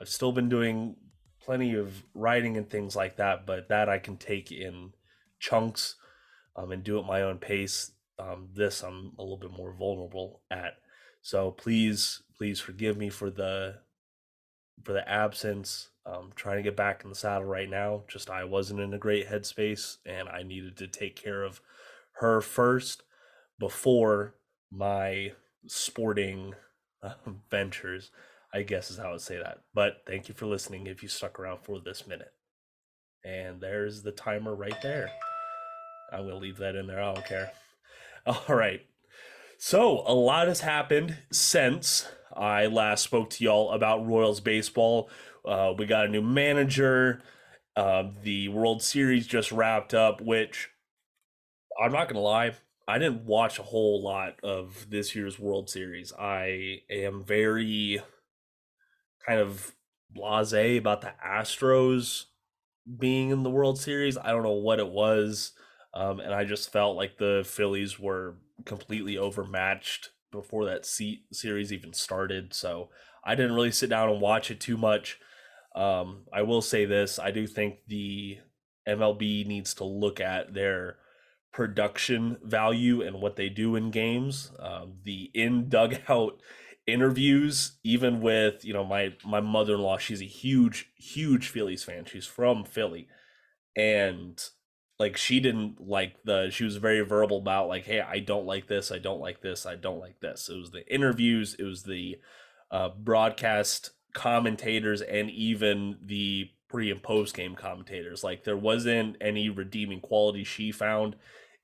I've 0.00 0.08
still 0.08 0.32
been 0.32 0.48
doing 0.48 0.96
plenty 1.40 1.74
of 1.74 2.04
writing 2.14 2.56
and 2.56 2.68
things 2.68 2.94
like 2.94 3.16
that, 3.16 3.46
but 3.46 3.68
that 3.68 3.88
I 3.88 3.98
can 3.98 4.16
take 4.16 4.52
in 4.52 4.92
chunks 5.38 5.96
um, 6.56 6.70
and 6.72 6.84
do 6.84 6.98
at 6.98 7.06
my 7.06 7.22
own 7.22 7.38
pace. 7.38 7.92
Um, 8.18 8.48
this 8.54 8.82
I'm 8.82 9.12
a 9.18 9.22
little 9.22 9.38
bit 9.38 9.50
more 9.50 9.72
vulnerable 9.72 10.42
at. 10.50 10.74
So 11.22 11.50
please, 11.50 12.22
please 12.36 12.60
forgive 12.60 12.96
me 12.96 13.10
for 13.10 13.30
the 13.30 13.76
for 14.82 14.92
the 14.92 15.08
absence. 15.08 15.88
Um, 16.04 16.32
trying 16.34 16.56
to 16.56 16.62
get 16.62 16.76
back 16.76 17.04
in 17.04 17.10
the 17.10 17.16
saddle 17.16 17.44
right 17.44 17.70
now. 17.70 18.02
Just 18.08 18.28
I 18.28 18.44
wasn't 18.44 18.80
in 18.80 18.92
a 18.92 18.98
great 18.98 19.28
headspace, 19.28 19.98
and 20.04 20.28
I 20.28 20.42
needed 20.42 20.76
to 20.78 20.88
take 20.88 21.14
care 21.14 21.44
of 21.44 21.60
her 22.14 22.40
first 22.40 23.02
before 23.58 24.34
my 24.72 25.32
sporting 25.66 26.54
uh, 27.02 27.14
ventures. 27.50 28.10
I 28.54 28.62
guess 28.62 28.90
is 28.90 28.98
how 28.98 29.08
I 29.08 29.12
would 29.12 29.20
say 29.22 29.38
that. 29.38 29.60
But 29.72 30.02
thank 30.06 30.28
you 30.28 30.34
for 30.34 30.46
listening 30.46 30.86
if 30.86 31.02
you 31.02 31.08
stuck 31.08 31.40
around 31.40 31.60
for 31.62 31.80
this 31.80 32.06
minute. 32.06 32.32
And 33.24 33.60
there's 33.60 34.02
the 34.02 34.12
timer 34.12 34.54
right 34.54 34.80
there. 34.82 35.10
I'm 36.12 36.20
going 36.20 36.32
to 36.32 36.36
leave 36.36 36.58
that 36.58 36.76
in 36.76 36.86
there. 36.86 37.02
I 37.02 37.14
don't 37.14 37.24
care. 37.24 37.52
All 38.26 38.54
right. 38.54 38.82
So, 39.58 40.02
a 40.06 40.12
lot 40.12 40.48
has 40.48 40.60
happened 40.60 41.16
since 41.30 42.08
I 42.36 42.66
last 42.66 43.04
spoke 43.04 43.30
to 43.30 43.44
y'all 43.44 43.70
about 43.70 44.06
Royals 44.06 44.40
baseball. 44.40 45.08
Uh, 45.46 45.72
we 45.78 45.86
got 45.86 46.06
a 46.06 46.08
new 46.08 46.20
manager. 46.20 47.22
Uh, 47.76 48.04
the 48.22 48.48
World 48.48 48.82
Series 48.82 49.26
just 49.26 49.52
wrapped 49.52 49.94
up, 49.94 50.20
which 50.20 50.68
I'm 51.80 51.92
not 51.92 52.08
going 52.08 52.16
to 52.16 52.20
lie, 52.20 52.52
I 52.86 52.98
didn't 52.98 53.24
watch 53.24 53.58
a 53.58 53.64
whole 53.64 54.02
lot 54.02 54.34
of 54.42 54.86
this 54.90 55.14
year's 55.14 55.38
World 55.38 55.70
Series. 55.70 56.12
I 56.18 56.80
am 56.90 57.22
very 57.24 58.00
kind 59.26 59.40
of 59.40 59.72
blase 60.10 60.52
about 60.52 61.00
the 61.00 61.12
Astros 61.24 62.24
being 62.98 63.30
in 63.30 63.42
the 63.42 63.50
World 63.50 63.78
Series. 63.78 64.18
I 64.18 64.30
don't 64.30 64.42
know 64.42 64.52
what 64.52 64.80
it 64.80 64.88
was. 64.88 65.52
Um, 65.94 66.20
and 66.20 66.34
I 66.34 66.44
just 66.44 66.72
felt 66.72 66.96
like 66.96 67.18
the 67.18 67.42
Phillies 67.46 67.98
were 67.98 68.36
completely 68.64 69.18
overmatched 69.18 70.10
before 70.30 70.64
that 70.64 70.86
seat 70.86 71.24
series 71.32 71.72
even 71.72 71.92
started. 71.92 72.54
So 72.54 72.88
I 73.24 73.34
didn't 73.34 73.54
really 73.54 73.72
sit 73.72 73.90
down 73.90 74.08
and 74.08 74.20
watch 74.20 74.50
it 74.50 74.60
too 74.60 74.76
much. 74.76 75.18
Um, 75.74 76.24
I 76.32 76.42
will 76.42 76.62
say 76.62 76.84
this: 76.84 77.18
I 77.18 77.30
do 77.30 77.46
think 77.46 77.80
the 77.86 78.38
MLB 78.88 79.46
needs 79.46 79.74
to 79.74 79.84
look 79.84 80.20
at 80.20 80.54
their 80.54 80.96
production 81.52 82.38
value 82.42 83.02
and 83.02 83.20
what 83.20 83.36
they 83.36 83.48
do 83.48 83.76
in 83.76 83.90
games. 83.90 84.52
Um, 84.58 84.94
the 85.04 85.30
in 85.34 85.68
dugout 85.68 86.40
interviews, 86.86 87.78
even 87.84 88.20
with 88.20 88.64
you 88.64 88.72
know 88.72 88.84
my 88.84 89.14
my 89.24 89.40
mother 89.40 89.74
in 89.74 89.80
law, 89.80 89.98
she's 89.98 90.22
a 90.22 90.26
huge 90.26 90.90
huge 90.96 91.48
Phillies 91.48 91.84
fan. 91.84 92.04
She's 92.04 92.26
from 92.26 92.64
Philly, 92.64 93.08
and 93.76 94.42
like 94.98 95.16
she 95.16 95.40
didn't 95.40 95.80
like 95.86 96.14
the 96.24 96.48
she 96.50 96.62
was 96.64 96.76
very 96.76 97.00
verbal 97.00 97.38
about 97.38 97.66
like 97.66 97.84
hey 97.84 98.00
i 98.00 98.20
don't 98.20 98.46
like 98.46 98.68
this 98.68 98.92
i 98.92 98.98
don't 98.98 99.20
like 99.20 99.40
this 99.40 99.66
i 99.66 99.74
don't 99.74 99.98
like 99.98 100.20
this 100.20 100.48
it 100.48 100.56
was 100.56 100.70
the 100.70 100.86
interviews 100.92 101.56
it 101.58 101.64
was 101.64 101.82
the 101.82 102.16
uh, 102.70 102.88
broadcast 102.88 103.90
commentators 104.14 105.00
and 105.02 105.28
even 105.30 105.98
the 106.00 106.48
pre 106.68 106.90
and 106.90 107.02
post 107.02 107.34
game 107.34 107.56
commentators 107.56 108.22
like 108.22 108.44
there 108.44 108.56
wasn't 108.56 109.16
any 109.20 109.48
redeeming 109.50 110.00
quality 110.00 110.44
she 110.44 110.70
found 110.70 111.16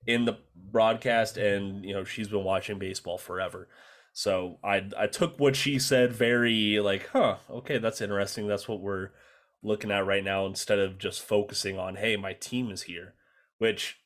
in 0.06 0.24
the 0.24 0.38
broadcast 0.54 1.36
and 1.36 1.84
you 1.84 1.92
know 1.92 2.04
she's 2.04 2.28
been 2.28 2.44
watching 2.44 2.78
baseball 2.78 3.18
forever. 3.18 3.68
So 4.12 4.58
i 4.64 4.84
i 4.96 5.06
took 5.06 5.38
what 5.38 5.56
she 5.56 5.78
said 5.78 6.12
very 6.12 6.80
like 6.80 7.08
huh 7.08 7.36
okay 7.50 7.78
that's 7.78 8.00
interesting. 8.00 8.46
That's 8.46 8.68
what 8.68 8.80
we're 8.80 9.10
looking 9.62 9.90
at 9.90 10.06
right 10.06 10.24
now 10.24 10.46
instead 10.46 10.78
of 10.78 10.98
just 10.98 11.22
focusing 11.22 11.78
on 11.78 11.96
hey 11.96 12.16
my 12.16 12.32
team 12.32 12.70
is 12.70 12.82
here 12.82 13.14
which 13.58 13.98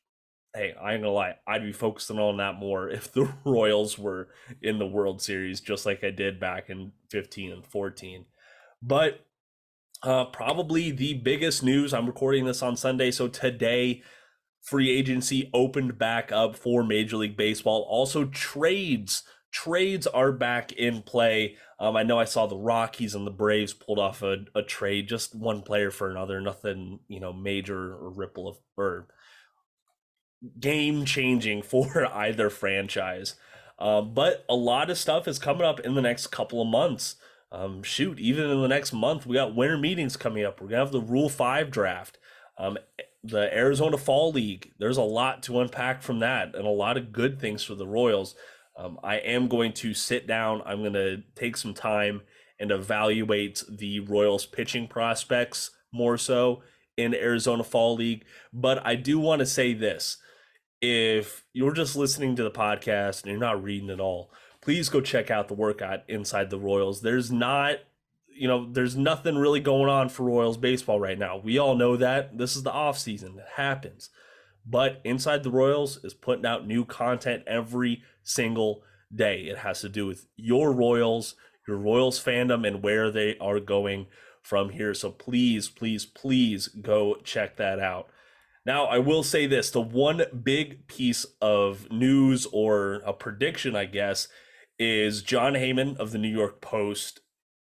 hey 0.54 0.74
i 0.80 0.92
ain't 0.94 1.02
gonna 1.02 1.12
lie 1.12 1.36
i'd 1.46 1.62
be 1.62 1.72
focusing 1.72 2.18
on 2.18 2.38
that 2.38 2.54
more 2.54 2.88
if 2.90 3.12
the 3.12 3.28
royals 3.44 3.98
were 3.98 4.28
in 4.60 4.78
the 4.78 4.86
world 4.86 5.20
series 5.20 5.60
just 5.60 5.84
like 5.84 6.02
i 6.02 6.10
did 6.10 6.40
back 6.40 6.70
in 6.70 6.92
15 7.10 7.52
and 7.52 7.66
14 7.66 8.24
but 8.82 9.24
uh, 10.04 10.24
probably 10.24 10.90
the 10.90 11.14
biggest 11.14 11.62
news 11.62 11.94
i'm 11.94 12.06
recording 12.06 12.44
this 12.44 12.62
on 12.62 12.76
sunday 12.76 13.10
so 13.10 13.28
today 13.28 14.02
free 14.62 14.90
agency 14.90 15.50
opened 15.52 15.98
back 15.98 16.32
up 16.32 16.56
for 16.56 16.84
Major 16.84 17.18
League 17.18 17.36
Baseball. 17.36 17.84
Also, 17.88 18.24
trades. 18.26 19.24
Trades 19.50 20.06
are 20.06 20.32
back 20.32 20.72
in 20.72 21.02
play. 21.02 21.56
Um, 21.78 21.96
I 21.96 22.04
know 22.04 22.18
I 22.18 22.24
saw 22.24 22.46
the 22.46 22.56
Rockies 22.56 23.14
and 23.14 23.26
the 23.26 23.30
Braves 23.30 23.74
pulled 23.74 23.98
off 23.98 24.22
a, 24.22 24.44
a 24.54 24.62
trade, 24.62 25.08
just 25.08 25.34
one 25.34 25.62
player 25.62 25.90
for 25.90 26.10
another, 26.10 26.40
nothing, 26.40 27.00
you 27.08 27.20
know, 27.20 27.32
major 27.32 27.92
or 27.92 28.08
ripple 28.08 28.48
of 28.48 28.56
or 28.78 29.08
game 30.58 31.04
changing 31.04 31.62
for 31.62 32.06
either 32.06 32.48
franchise. 32.48 33.34
Um, 33.78 34.14
but 34.14 34.44
a 34.48 34.54
lot 34.54 34.90
of 34.90 34.98
stuff 34.98 35.26
is 35.26 35.40
coming 35.40 35.66
up 35.66 35.80
in 35.80 35.94
the 35.94 36.02
next 36.02 36.28
couple 36.28 36.62
of 36.62 36.68
months. 36.68 37.16
Um, 37.50 37.82
shoot, 37.82 38.18
even 38.18 38.48
in 38.48 38.62
the 38.62 38.68
next 38.68 38.92
month, 38.92 39.26
we 39.26 39.34
got 39.34 39.54
winter 39.54 39.76
meetings 39.76 40.16
coming 40.16 40.44
up. 40.44 40.60
We're 40.60 40.68
gonna 40.68 40.84
have 40.84 40.92
the 40.92 41.00
Rule 41.00 41.28
Five 41.28 41.70
draft. 41.70 42.16
Um, 42.56 42.78
the 43.24 43.54
Arizona 43.56 43.96
Fall 43.96 44.32
League. 44.32 44.72
There's 44.78 44.96
a 44.96 45.02
lot 45.02 45.42
to 45.44 45.60
unpack 45.60 46.02
from 46.02 46.20
that 46.20 46.54
and 46.54 46.66
a 46.66 46.70
lot 46.70 46.96
of 46.96 47.12
good 47.12 47.40
things 47.40 47.62
for 47.62 47.74
the 47.74 47.86
Royals. 47.86 48.34
Um, 48.76 48.98
I 49.02 49.16
am 49.16 49.48
going 49.48 49.72
to 49.74 49.94
sit 49.94 50.26
down. 50.26 50.62
I'm 50.64 50.80
going 50.80 50.94
to 50.94 51.22
take 51.36 51.56
some 51.56 51.74
time 51.74 52.22
and 52.58 52.70
evaluate 52.70 53.62
the 53.68 54.00
Royals 54.00 54.46
pitching 54.46 54.88
prospects 54.88 55.70
more 55.92 56.16
so 56.16 56.62
in 56.96 57.14
Arizona 57.14 57.64
Fall 57.64 57.94
League. 57.94 58.24
But 58.52 58.84
I 58.86 58.96
do 58.96 59.18
want 59.18 59.40
to 59.40 59.46
say 59.46 59.74
this 59.74 60.18
if 60.80 61.44
you're 61.52 61.72
just 61.72 61.94
listening 61.94 62.34
to 62.36 62.42
the 62.42 62.50
podcast 62.50 63.22
and 63.22 63.30
you're 63.30 63.40
not 63.40 63.62
reading 63.62 63.90
at 63.90 64.00
all, 64.00 64.32
please 64.60 64.88
go 64.88 65.00
check 65.00 65.30
out 65.30 65.48
the 65.48 65.54
workout 65.54 66.00
inside 66.08 66.50
the 66.50 66.58
Royals. 66.58 67.02
There's 67.02 67.30
not 67.30 67.78
you 68.34 68.48
know, 68.48 68.70
there's 68.70 68.96
nothing 68.96 69.36
really 69.36 69.60
going 69.60 69.88
on 69.88 70.08
for 70.08 70.24
Royals 70.24 70.56
baseball 70.56 71.00
right 71.00 71.18
now. 71.18 71.36
We 71.36 71.58
all 71.58 71.74
know 71.74 71.96
that. 71.96 72.38
This 72.38 72.56
is 72.56 72.62
the 72.62 72.72
off 72.72 72.98
season. 72.98 73.38
It 73.38 73.44
happens. 73.56 74.10
But 74.64 75.00
Inside 75.04 75.42
the 75.42 75.50
Royals 75.50 76.02
is 76.04 76.14
putting 76.14 76.46
out 76.46 76.66
new 76.66 76.84
content 76.84 77.42
every 77.46 78.02
single 78.22 78.82
day. 79.14 79.42
It 79.42 79.58
has 79.58 79.80
to 79.80 79.88
do 79.88 80.06
with 80.06 80.26
your 80.36 80.72
Royals, 80.72 81.34
your 81.66 81.76
Royals 81.76 82.22
fandom, 82.22 82.66
and 82.66 82.82
where 82.82 83.10
they 83.10 83.36
are 83.38 83.60
going 83.60 84.06
from 84.42 84.70
here. 84.70 84.94
So 84.94 85.10
please, 85.10 85.68
please, 85.68 86.04
please 86.04 86.68
go 86.68 87.16
check 87.24 87.56
that 87.56 87.80
out. 87.80 88.08
Now, 88.64 88.84
I 88.84 88.98
will 88.98 89.24
say 89.24 89.46
this 89.46 89.70
the 89.70 89.80
one 89.80 90.22
big 90.42 90.86
piece 90.86 91.26
of 91.40 91.90
news 91.90 92.46
or 92.52 93.02
a 93.04 93.12
prediction, 93.12 93.74
I 93.74 93.86
guess, 93.86 94.28
is 94.78 95.22
Jon 95.22 95.54
Heyman 95.54 95.96
of 95.96 96.12
the 96.12 96.18
New 96.18 96.28
York 96.28 96.60
Post 96.60 97.20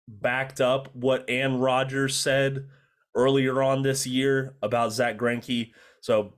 backed 0.09 0.61
up 0.61 0.95
what 0.95 1.29
Anne 1.29 1.59
Rogers 1.59 2.17
said 2.17 2.67
earlier 3.15 3.63
on 3.63 3.83
this 3.83 4.07
year 4.07 4.57
about 4.63 4.93
Zach 4.93 5.19
Greinke. 5.19 5.73
So 6.01 6.35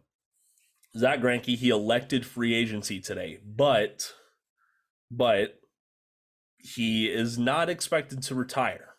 Zach 0.96 1.20
Greinke, 1.20 1.56
he 1.56 1.70
elected 1.70 2.26
free 2.26 2.54
agency 2.54 3.00
today, 3.00 3.38
but 3.44 4.12
but 5.10 5.60
he 6.58 7.06
is 7.06 7.38
not 7.38 7.70
expected 7.70 8.22
to 8.24 8.34
retire. 8.34 8.94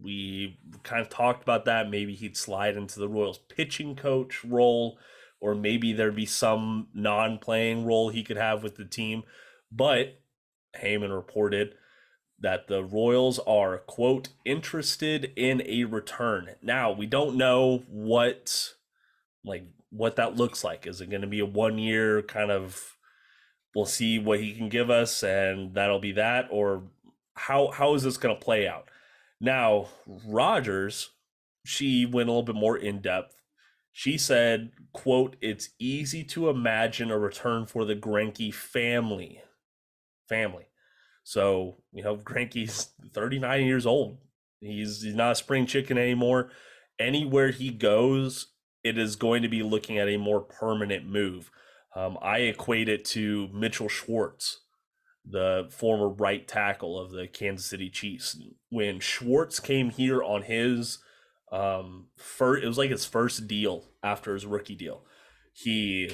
We 0.00 0.58
kind 0.84 1.02
of 1.02 1.08
talked 1.08 1.42
about 1.42 1.64
that. 1.64 1.90
Maybe 1.90 2.14
he'd 2.14 2.36
slide 2.36 2.76
into 2.76 3.00
the 3.00 3.08
Royals 3.08 3.38
pitching 3.38 3.96
coach 3.96 4.44
role, 4.44 4.98
or 5.40 5.54
maybe 5.54 5.92
there'd 5.92 6.16
be 6.16 6.26
some 6.26 6.88
non-playing 6.94 7.84
role 7.84 8.08
he 8.08 8.22
could 8.22 8.36
have 8.36 8.62
with 8.62 8.76
the 8.76 8.84
team. 8.84 9.24
But 9.70 10.20
Heyman 10.80 11.14
reported 11.14 11.74
that 12.42 12.66
the 12.66 12.82
Royals 12.82 13.38
are, 13.46 13.78
quote, 13.78 14.28
interested 14.44 15.32
in 15.36 15.62
a 15.64 15.84
return. 15.84 16.50
Now, 16.60 16.90
we 16.90 17.06
don't 17.06 17.36
know 17.36 17.84
what 17.88 18.74
like 19.44 19.64
what 19.90 20.16
that 20.16 20.36
looks 20.36 20.64
like. 20.64 20.86
Is 20.86 21.00
it 21.00 21.10
going 21.10 21.22
to 21.22 21.28
be 21.28 21.40
a 21.40 21.46
one 21.46 21.78
year 21.78 22.22
kind 22.22 22.50
of 22.50 22.96
we'll 23.74 23.86
see 23.86 24.18
what 24.18 24.40
he 24.40 24.52
can 24.52 24.68
give 24.68 24.90
us 24.90 25.22
and 25.22 25.74
that'll 25.74 25.98
be 25.98 26.12
that 26.12 26.46
or 26.50 26.82
how 27.34 27.70
how 27.70 27.94
is 27.94 28.02
this 28.02 28.16
going 28.16 28.34
to 28.34 28.44
play 28.44 28.66
out? 28.66 28.88
Now, 29.40 29.88
Rogers, 30.06 31.10
she 31.64 32.04
went 32.04 32.28
a 32.28 32.32
little 32.32 32.42
bit 32.42 32.54
more 32.54 32.76
in 32.76 33.00
depth. 33.00 33.36
She 33.92 34.16
said, 34.16 34.72
quote, 34.92 35.36
it's 35.40 35.70
easy 35.78 36.24
to 36.24 36.48
imagine 36.48 37.10
a 37.10 37.18
return 37.18 37.66
for 37.66 37.84
the 37.84 37.94
Greinke 37.94 38.54
family. 38.54 39.42
Family. 40.28 40.66
So, 41.24 41.76
you 41.92 42.02
know, 42.02 42.16
Greinke's 42.16 42.92
39 43.12 43.64
years 43.64 43.86
old. 43.86 44.18
He's, 44.60 45.02
he's 45.02 45.14
not 45.14 45.32
a 45.32 45.36
spring 45.36 45.66
chicken 45.66 45.98
anymore. 45.98 46.50
Anywhere 46.98 47.50
he 47.50 47.70
goes, 47.70 48.48
it 48.84 48.98
is 48.98 49.16
going 49.16 49.42
to 49.42 49.48
be 49.48 49.62
looking 49.62 49.98
at 49.98 50.08
a 50.08 50.16
more 50.16 50.40
permanent 50.40 51.06
move. 51.06 51.50
Um, 51.94 52.18
I 52.22 52.38
equate 52.38 52.88
it 52.88 53.04
to 53.06 53.48
Mitchell 53.52 53.88
Schwartz, 53.88 54.62
the 55.24 55.68
former 55.70 56.08
right 56.08 56.46
tackle 56.46 56.98
of 56.98 57.10
the 57.10 57.26
Kansas 57.26 57.66
City 57.66 57.90
Chiefs. 57.90 58.40
When 58.70 58.98
Schwartz 59.00 59.60
came 59.60 59.90
here 59.90 60.22
on 60.22 60.42
his 60.42 60.98
um, 61.52 62.06
first, 62.16 62.64
it 62.64 62.66
was 62.66 62.78
like 62.78 62.90
his 62.90 63.04
first 63.04 63.46
deal 63.46 63.84
after 64.02 64.34
his 64.34 64.46
rookie 64.46 64.74
deal. 64.74 65.04
He 65.52 66.10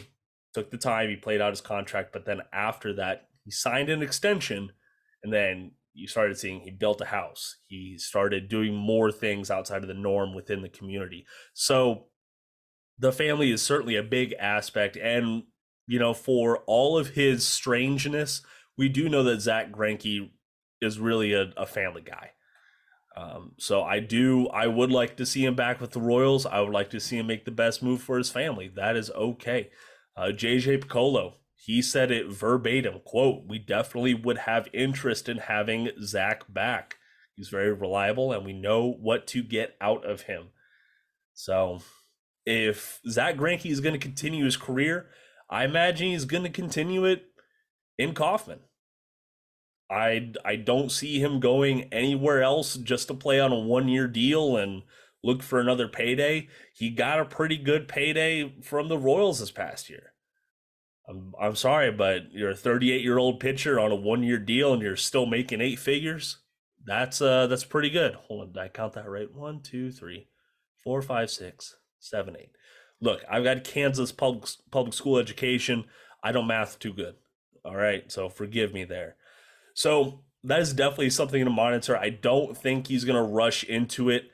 took 0.52 0.70
the 0.70 0.78
time, 0.78 1.08
he 1.08 1.16
played 1.16 1.40
out 1.40 1.52
his 1.52 1.60
contract, 1.60 2.12
but 2.12 2.24
then 2.24 2.42
after 2.52 2.92
that, 2.94 3.28
he 3.44 3.50
signed 3.50 3.88
an 3.88 4.02
extension 4.02 4.72
and 5.22 5.32
then 5.32 5.72
you 5.94 6.06
started 6.06 6.38
seeing 6.38 6.60
he 6.60 6.70
built 6.70 7.00
a 7.00 7.06
house. 7.06 7.56
He 7.66 7.98
started 7.98 8.48
doing 8.48 8.74
more 8.74 9.10
things 9.10 9.50
outside 9.50 9.82
of 9.82 9.88
the 9.88 9.94
norm 9.94 10.34
within 10.34 10.62
the 10.62 10.68
community. 10.68 11.26
So 11.54 12.06
the 12.98 13.12
family 13.12 13.50
is 13.50 13.62
certainly 13.62 13.96
a 13.96 14.02
big 14.02 14.34
aspect 14.38 14.96
and 14.96 15.44
you 15.86 15.98
know 15.98 16.14
for 16.14 16.58
all 16.66 16.98
of 16.98 17.10
his 17.10 17.46
strangeness 17.46 18.42
we 18.76 18.88
do 18.88 19.08
know 19.08 19.22
that 19.24 19.40
zach 19.40 19.72
Greinke 19.72 20.30
is 20.80 20.98
really 20.98 21.32
a, 21.32 21.52
a 21.56 21.66
family 21.66 22.02
guy. 22.02 22.32
Um, 23.16 23.52
so 23.58 23.82
i 23.82 23.98
do 23.98 24.46
i 24.48 24.68
would 24.68 24.92
like 24.92 25.16
to 25.16 25.26
see 25.26 25.44
him 25.44 25.56
back 25.56 25.80
with 25.80 25.90
the 25.90 26.00
royals. 26.00 26.46
I 26.46 26.60
would 26.60 26.72
like 26.72 26.90
to 26.90 27.00
see 27.00 27.18
him 27.18 27.26
make 27.26 27.44
the 27.44 27.50
best 27.50 27.82
move 27.82 28.02
for 28.02 28.18
his 28.18 28.30
family. 28.30 28.70
That 28.74 28.96
is 28.96 29.10
okay. 29.10 29.70
Uh, 30.16 30.30
jj 30.32 30.82
picollo 30.84 31.34
he 31.60 31.82
said 31.82 32.10
it 32.10 32.26
verbatim 32.28 33.00
quote 33.04 33.44
we 33.46 33.58
definitely 33.58 34.14
would 34.14 34.38
have 34.38 34.68
interest 34.72 35.28
in 35.28 35.38
having 35.38 35.90
zach 36.00 36.42
back 36.48 36.96
He's 37.38 37.50
very 37.50 37.72
reliable, 37.72 38.32
and 38.32 38.44
we 38.44 38.52
know 38.52 38.96
what 39.00 39.28
to 39.28 39.44
get 39.44 39.76
out 39.80 40.04
of 40.04 40.22
him. 40.22 40.48
So, 41.34 41.82
if 42.44 43.00
Zach 43.08 43.36
Greinke 43.36 43.70
is 43.70 43.78
going 43.78 43.92
to 43.92 43.98
continue 44.04 44.44
his 44.44 44.56
career, 44.56 45.06
I 45.48 45.64
imagine 45.64 46.08
he's 46.08 46.24
going 46.24 46.42
to 46.42 46.50
continue 46.50 47.04
it 47.04 47.26
in 47.96 48.12
Kauffman. 48.12 48.58
I 49.88 50.32
I 50.44 50.56
don't 50.56 50.90
see 50.90 51.22
him 51.22 51.38
going 51.38 51.84
anywhere 51.92 52.42
else 52.42 52.74
just 52.74 53.06
to 53.06 53.14
play 53.14 53.38
on 53.38 53.52
a 53.52 53.58
one 53.58 53.86
year 53.86 54.08
deal 54.08 54.56
and 54.56 54.82
look 55.22 55.44
for 55.44 55.60
another 55.60 55.86
payday. 55.86 56.48
He 56.74 56.90
got 56.90 57.20
a 57.20 57.24
pretty 57.24 57.56
good 57.56 57.86
payday 57.86 58.52
from 58.62 58.88
the 58.88 58.98
Royals 58.98 59.38
this 59.38 59.52
past 59.52 59.88
year. 59.88 60.12
I'm 61.08 61.34
I'm 61.40 61.56
sorry, 61.56 61.90
but 61.90 62.32
you're 62.32 62.50
a 62.50 62.56
38 62.56 63.02
year 63.02 63.18
old 63.18 63.40
pitcher 63.40 63.80
on 63.80 63.90
a 63.90 63.96
one 63.96 64.22
year 64.22 64.38
deal 64.38 64.72
and 64.72 64.82
you're 64.82 64.96
still 64.96 65.26
making 65.26 65.60
eight 65.60 65.78
figures. 65.78 66.38
That's 66.84 67.20
uh 67.20 67.46
that's 67.46 67.64
pretty 67.64 67.90
good. 67.90 68.14
Hold 68.14 68.42
on, 68.42 68.52
did 68.52 68.60
I 68.60 68.68
count 68.68 68.92
that 68.94 69.08
right? 69.08 69.32
One, 69.32 69.60
two, 69.60 69.90
three, 69.90 70.28
four, 70.84 71.00
five, 71.02 71.30
six, 71.30 71.76
seven, 71.98 72.36
eight. 72.38 72.50
Look, 73.00 73.24
I've 73.30 73.44
got 73.44 73.64
Kansas 73.64 74.12
public 74.12 74.48
public 74.70 74.94
school 74.94 75.18
education. 75.18 75.84
I 76.22 76.32
don't 76.32 76.46
math 76.46 76.78
too 76.78 76.92
good. 76.92 77.14
All 77.64 77.76
right, 77.76 78.10
so 78.10 78.28
forgive 78.28 78.72
me 78.72 78.84
there. 78.84 79.16
So 79.74 80.20
that 80.44 80.60
is 80.60 80.72
definitely 80.72 81.10
something 81.10 81.44
to 81.44 81.50
monitor. 81.50 81.96
I 81.96 82.10
don't 82.10 82.56
think 82.56 82.86
he's 82.86 83.04
gonna 83.04 83.22
rush 83.22 83.64
into 83.64 84.10
it. 84.10 84.30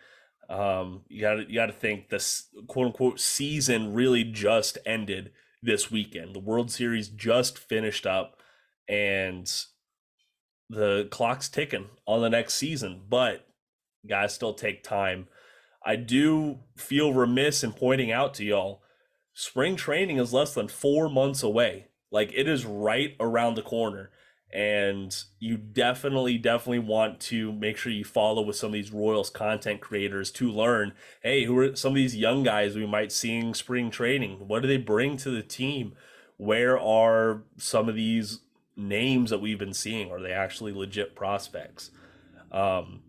Um, 0.48 1.02
you 1.08 1.20
got 1.20 1.48
you 1.48 1.54
got 1.54 1.66
to 1.66 1.72
think 1.72 2.08
this 2.08 2.48
quote 2.68 2.86
unquote 2.86 3.20
season 3.20 3.94
really 3.94 4.24
just 4.24 4.78
ended 4.84 5.30
this 5.64 5.90
weekend. 5.90 6.34
The 6.34 6.40
World 6.40 6.70
Series 6.70 7.08
just 7.08 7.58
finished 7.58 8.06
up, 8.06 8.40
and 8.88 9.50
the 10.68 11.08
clock's 11.10 11.48
ticking 11.48 11.86
on 12.06 12.22
the 12.22 12.30
next 12.30 12.54
season. 12.54 13.02
But 13.08 13.46
guys 14.06 14.34
still 14.34 14.54
take 14.54 14.82
time. 14.82 15.28
I 15.84 15.96
do 15.96 16.60
feel 16.76 17.12
remiss 17.12 17.62
in 17.62 17.72
pointing 17.72 18.10
out 18.10 18.34
to 18.34 18.44
y'all, 18.44 18.82
spring 19.34 19.76
training 19.76 20.18
is 20.18 20.32
less 20.32 20.54
than 20.54 20.68
four 20.68 21.08
months 21.08 21.42
away. 21.42 21.88
Like 22.10 22.32
it 22.34 22.48
is 22.48 22.64
right 22.64 23.16
around 23.20 23.56
the 23.56 23.62
corner 23.62 24.10
and 24.54 25.24
you 25.40 25.56
definitely 25.56 26.38
definitely 26.38 26.78
want 26.78 27.18
to 27.18 27.52
make 27.52 27.76
sure 27.76 27.90
you 27.90 28.04
follow 28.04 28.40
with 28.40 28.54
some 28.54 28.68
of 28.68 28.72
these 28.72 28.92
royals 28.92 29.28
content 29.28 29.80
creators 29.80 30.30
to 30.30 30.48
learn 30.48 30.92
hey 31.24 31.44
who 31.44 31.58
are 31.58 31.74
some 31.74 31.90
of 31.90 31.96
these 31.96 32.14
young 32.14 32.44
guys 32.44 32.76
we 32.76 32.86
might 32.86 33.10
see 33.10 33.36
in 33.36 33.52
spring 33.52 33.90
training? 33.90 34.46
What 34.46 34.62
do 34.62 34.68
they 34.68 34.76
bring 34.76 35.16
to 35.18 35.30
the 35.30 35.42
team? 35.42 35.94
Where 36.36 36.78
are 36.78 37.42
some 37.56 37.88
of 37.88 37.96
these 37.96 38.40
names 38.76 39.30
that 39.30 39.40
we've 39.40 39.58
been 39.58 39.74
seeing? 39.74 40.10
Are 40.10 40.20
they 40.20 40.32
actually 40.32 40.72
legit 40.72 41.16
prospects? 41.16 41.90
Um, 42.52 43.02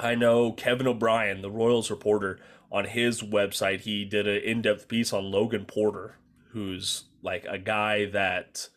i 0.00 0.14
know 0.14 0.52
kevin 0.52 0.88
o'brien 0.88 1.42
the 1.42 1.50
royals 1.50 1.90
reporter 1.90 2.40
on 2.72 2.86
his 2.86 3.22
website 3.22 3.82
he 3.82 4.04
did 4.04 4.26
an 4.26 4.42
in-depth 4.42 4.88
piece 4.88 5.12
on 5.12 5.30
logan 5.30 5.64
porter 5.64 6.16
who's 6.50 7.04
like 7.22 7.44
a 7.48 7.58
guy 7.58 8.06
that 8.06 8.68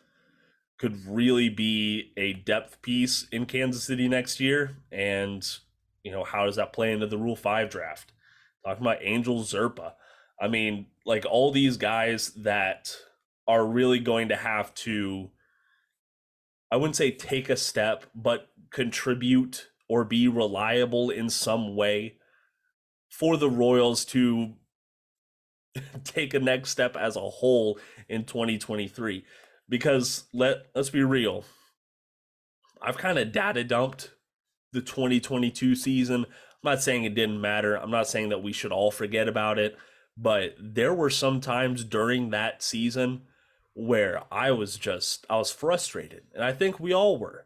could 0.78 1.06
really 1.08 1.50
be 1.50 2.12
a 2.18 2.34
depth 2.34 2.82
piece 2.82 3.28
in 3.32 3.46
Kansas 3.46 3.84
City 3.84 4.08
next 4.08 4.40
year. 4.40 4.78
And, 4.92 5.48
you 6.04 6.12
know, 6.12 6.24
how 6.24 6.46
does 6.46 6.58
that 6.58 6.74
play 6.74 6.92
into 6.92 7.08
the 7.08 7.18
Rule 7.18 7.36
5 7.36 7.70
draft? 7.70 8.12
Talking 8.66 8.84
about 8.84 8.98
Angel 9.02 9.42
Zerpa. 9.42 9.94
I 10.40 10.48
mean, 10.48 10.88
like 11.06 11.26
all 11.30 11.52
these 11.52 11.78
guys 11.78 12.30
that 12.32 12.96
are 13.48 13.66
really 13.66 14.00
going 14.00 14.30
to 14.30 14.36
have 14.36 14.74
to, 14.74 15.30
I 16.72 16.76
wouldn't 16.76 16.96
say 16.98 17.12
take 17.12 17.50
a 17.50 17.56
step, 17.56 18.06
but 18.14 18.50
contribute 18.70 19.70
or 19.88 20.04
be 20.04 20.28
reliable 20.28 21.10
in 21.10 21.30
some 21.30 21.76
way 21.76 22.18
for 23.08 23.38
the 23.38 23.50
Royals 23.50 24.04
to 24.06 24.56
take 26.04 26.34
a 26.34 26.40
next 26.40 26.72
step 26.72 26.98
as 26.98 27.16
a 27.16 27.22
whole 27.22 27.80
in 28.10 28.26
2023 28.26 29.24
because 29.70 30.26
let 30.34 30.68
let's 30.76 30.90
be 30.90 31.04
real. 31.04 31.44
I've 32.82 32.98
kind 32.98 33.18
of 33.18 33.32
data 33.32 33.64
dumped 33.64 34.12
the 34.74 34.82
2022 34.82 35.76
season. 35.76 36.26
I'm 36.26 36.72
not 36.72 36.82
saying 36.82 37.04
it 37.04 37.16
didn't 37.16 37.42
matter. 37.42 37.76
I'm 37.76 37.92
not 37.92 38.08
saying 38.08 38.30
that 38.30 38.44
we 38.44 38.52
should 38.52 38.72
all 38.72 38.92
forget 38.92 39.28
about 39.28 39.58
it, 39.58 39.78
but 40.18 40.56
there 40.60 40.94
were 40.94 41.10
some 41.10 41.42
times 41.42 41.84
during 41.84 42.30
that 42.30 42.62
season 42.62 43.22
where 43.74 44.24
I 44.32 44.52
was 44.52 44.78
just 44.78 45.26
I 45.30 45.38
was 45.38 45.52
frustrated, 45.52 46.24
and 46.34 46.44
I 46.44 46.54
think 46.54 46.80
we 46.80 46.94
all 46.94 47.18
were. 47.18 47.46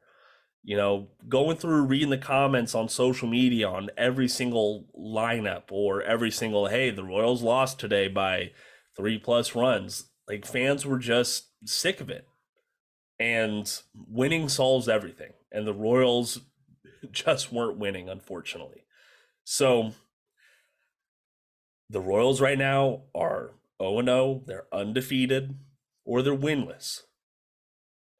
You 0.61 0.75
know, 0.75 1.07
going 1.27 1.55
through 1.55 1.83
reading 1.83 2.09
the 2.09 2.17
comments 2.17 2.75
on 2.75 2.89
social 2.89 3.29
media 3.29 3.67
on 3.67 3.89
every 3.97 4.27
single 4.27 4.87
lineup 4.97 5.63
or 5.71 6.01
every 6.03 6.31
single 6.31 6.67
hey, 6.67 6.89
the 6.91 7.03
Royals 7.03 7.41
lost 7.41 7.79
today 7.79 8.09
by 8.09 8.51
3 8.97 9.17
plus 9.19 9.55
runs. 9.55 10.08
Like 10.29 10.45
fans 10.45 10.85
were 10.85 10.99
just 10.99 11.47
sick 11.65 11.99
of 11.99 12.09
it. 12.09 12.27
And 13.19 13.69
winning 14.07 14.47
solves 14.47 14.87
everything. 14.87 15.33
And 15.51 15.67
the 15.67 15.73
Royals 15.73 16.39
just 17.11 17.51
weren't 17.51 17.79
winning, 17.79 18.07
unfortunately. 18.07 18.85
So 19.43 19.93
the 21.89 21.99
Royals 21.99 22.39
right 22.39 22.57
now 22.57 23.01
are 23.15 23.55
0 23.81 24.03
0, 24.05 24.43
they're 24.45 24.67
undefeated, 24.71 25.55
or 26.05 26.21
they're 26.21 26.35
winless. 26.35 27.01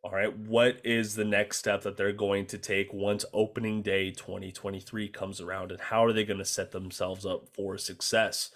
All 0.02 0.12
right, 0.12 0.36
what 0.36 0.80
is 0.86 1.16
the 1.16 1.26
next 1.26 1.58
step 1.58 1.82
that 1.84 1.98
they're 1.98 2.14
going 2.14 2.46
to 2.48 2.58
take 2.58 2.94
once 2.94 3.26
opening 3.34 3.82
day 3.82 4.12
2023 4.12 5.10
comes 5.10 5.42
around, 5.42 5.72
and 5.72 5.82
how 5.82 6.06
are 6.06 6.14
they 6.14 6.24
going 6.24 6.40
to 6.40 6.46
set 6.46 6.72
themselves 6.72 7.26
up 7.26 7.50
for 7.54 7.78
success? 7.78 8.50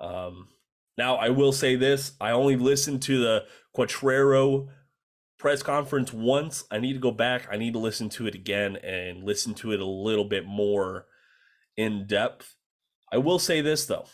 Um, 0.00 0.48
now, 0.98 1.16
I 1.16 1.30
will 1.30 1.52
say 1.52 1.76
this 1.76 2.12
I 2.20 2.30
only 2.30 2.56
listened 2.56 3.02
to 3.02 3.18
the 3.18 3.44
Quatraro 3.76 4.68
press 5.38 5.62
conference 5.62 6.12
once. 6.12 6.64
I 6.70 6.78
need 6.78 6.92
to 6.92 6.98
go 6.98 7.10
back. 7.10 7.48
I 7.50 7.56
need 7.56 7.72
to 7.72 7.78
listen 7.78 8.08
to 8.10 8.26
it 8.26 8.34
again 8.34 8.76
and 8.76 9.24
listen 9.24 9.54
to 9.54 9.72
it 9.72 9.80
a 9.80 9.86
little 9.86 10.24
bit 10.24 10.46
more 10.46 11.06
in 11.76 12.06
depth. 12.06 12.54
I 13.10 13.18
will 13.18 13.38
say 13.38 13.60
this, 13.60 13.86
though, 13.86 14.06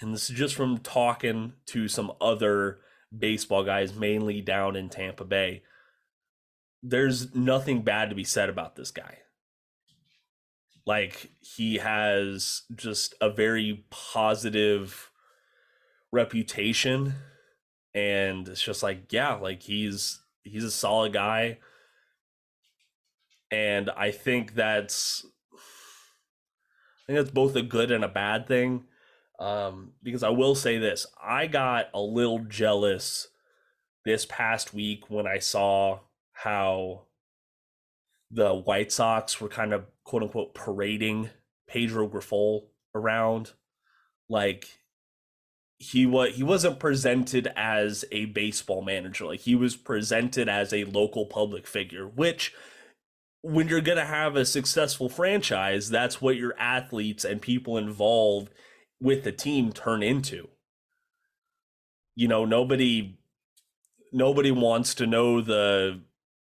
and 0.00 0.12
this 0.12 0.28
is 0.28 0.36
just 0.36 0.54
from 0.54 0.78
talking 0.78 1.54
to 1.66 1.88
some 1.88 2.12
other 2.20 2.80
baseball 3.16 3.64
guys, 3.64 3.94
mainly 3.94 4.40
down 4.40 4.76
in 4.76 4.88
Tampa 4.88 5.24
Bay. 5.24 5.62
There's 6.82 7.34
nothing 7.34 7.82
bad 7.82 8.08
to 8.10 8.14
be 8.16 8.24
said 8.24 8.48
about 8.48 8.76
this 8.76 8.90
guy. 8.90 9.18
Like, 10.86 11.30
he 11.40 11.76
has 11.76 12.62
just 12.74 13.14
a 13.20 13.30
very 13.30 13.84
positive 13.90 15.10
reputation. 16.12 17.14
And 17.94 18.46
it's 18.48 18.62
just 18.62 18.82
like 18.82 19.12
yeah 19.12 19.34
like 19.34 19.62
he's 19.62 20.20
he's 20.42 20.64
a 20.64 20.70
solid 20.70 21.12
guy. 21.12 21.58
And 23.50 23.90
i 23.90 24.10
think 24.10 24.54
that's 24.54 25.24
i 25.52 27.06
think 27.06 27.18
that's 27.18 27.30
both 27.30 27.56
a 27.56 27.62
good 27.62 27.90
and 27.90 28.04
a 28.04 28.08
bad 28.08 28.46
thing. 28.46 28.84
Um 29.38 29.92
because 30.02 30.22
i 30.22 30.28
will 30.28 30.54
say 30.54 30.78
this 30.78 31.06
i 31.22 31.46
got 31.46 31.86
a 31.94 32.00
little 32.00 32.40
jealous 32.40 33.28
this 34.04 34.26
past 34.26 34.74
week 34.74 35.10
when 35.10 35.26
i 35.26 35.38
saw 35.38 36.00
how 36.32 37.02
the 38.30 38.54
white 38.54 38.92
sox 38.92 39.40
were 39.40 39.48
kind 39.48 39.72
of 39.72 39.86
quote 40.04 40.22
unquote 40.22 40.54
parading 40.54 41.30
pedro 41.66 42.08
grifol 42.08 42.66
around. 42.94 43.52
Like 44.28 44.80
he 45.78 46.06
was 46.06 46.34
he 46.34 46.42
wasn't 46.42 46.80
presented 46.80 47.48
as 47.56 48.04
a 48.10 48.26
baseball 48.26 48.82
manager. 48.82 49.26
Like 49.26 49.40
he 49.40 49.54
was 49.54 49.76
presented 49.76 50.48
as 50.48 50.72
a 50.72 50.84
local 50.84 51.26
public 51.26 51.66
figure 51.66 52.06
which 52.06 52.52
when 53.42 53.68
you're 53.68 53.80
going 53.80 53.98
to 53.98 54.04
have 54.04 54.34
a 54.34 54.44
successful 54.44 55.08
franchise 55.08 55.88
that's 55.88 56.20
what 56.20 56.36
your 56.36 56.58
athletes 56.58 57.24
and 57.24 57.40
people 57.40 57.78
involved 57.78 58.52
with 59.00 59.22
the 59.22 59.32
team 59.32 59.72
turn 59.72 60.02
into. 60.02 60.48
You 62.16 62.26
know 62.26 62.44
nobody 62.44 63.16
nobody 64.12 64.50
wants 64.50 64.94
to 64.96 65.06
know 65.06 65.40
the 65.40 66.00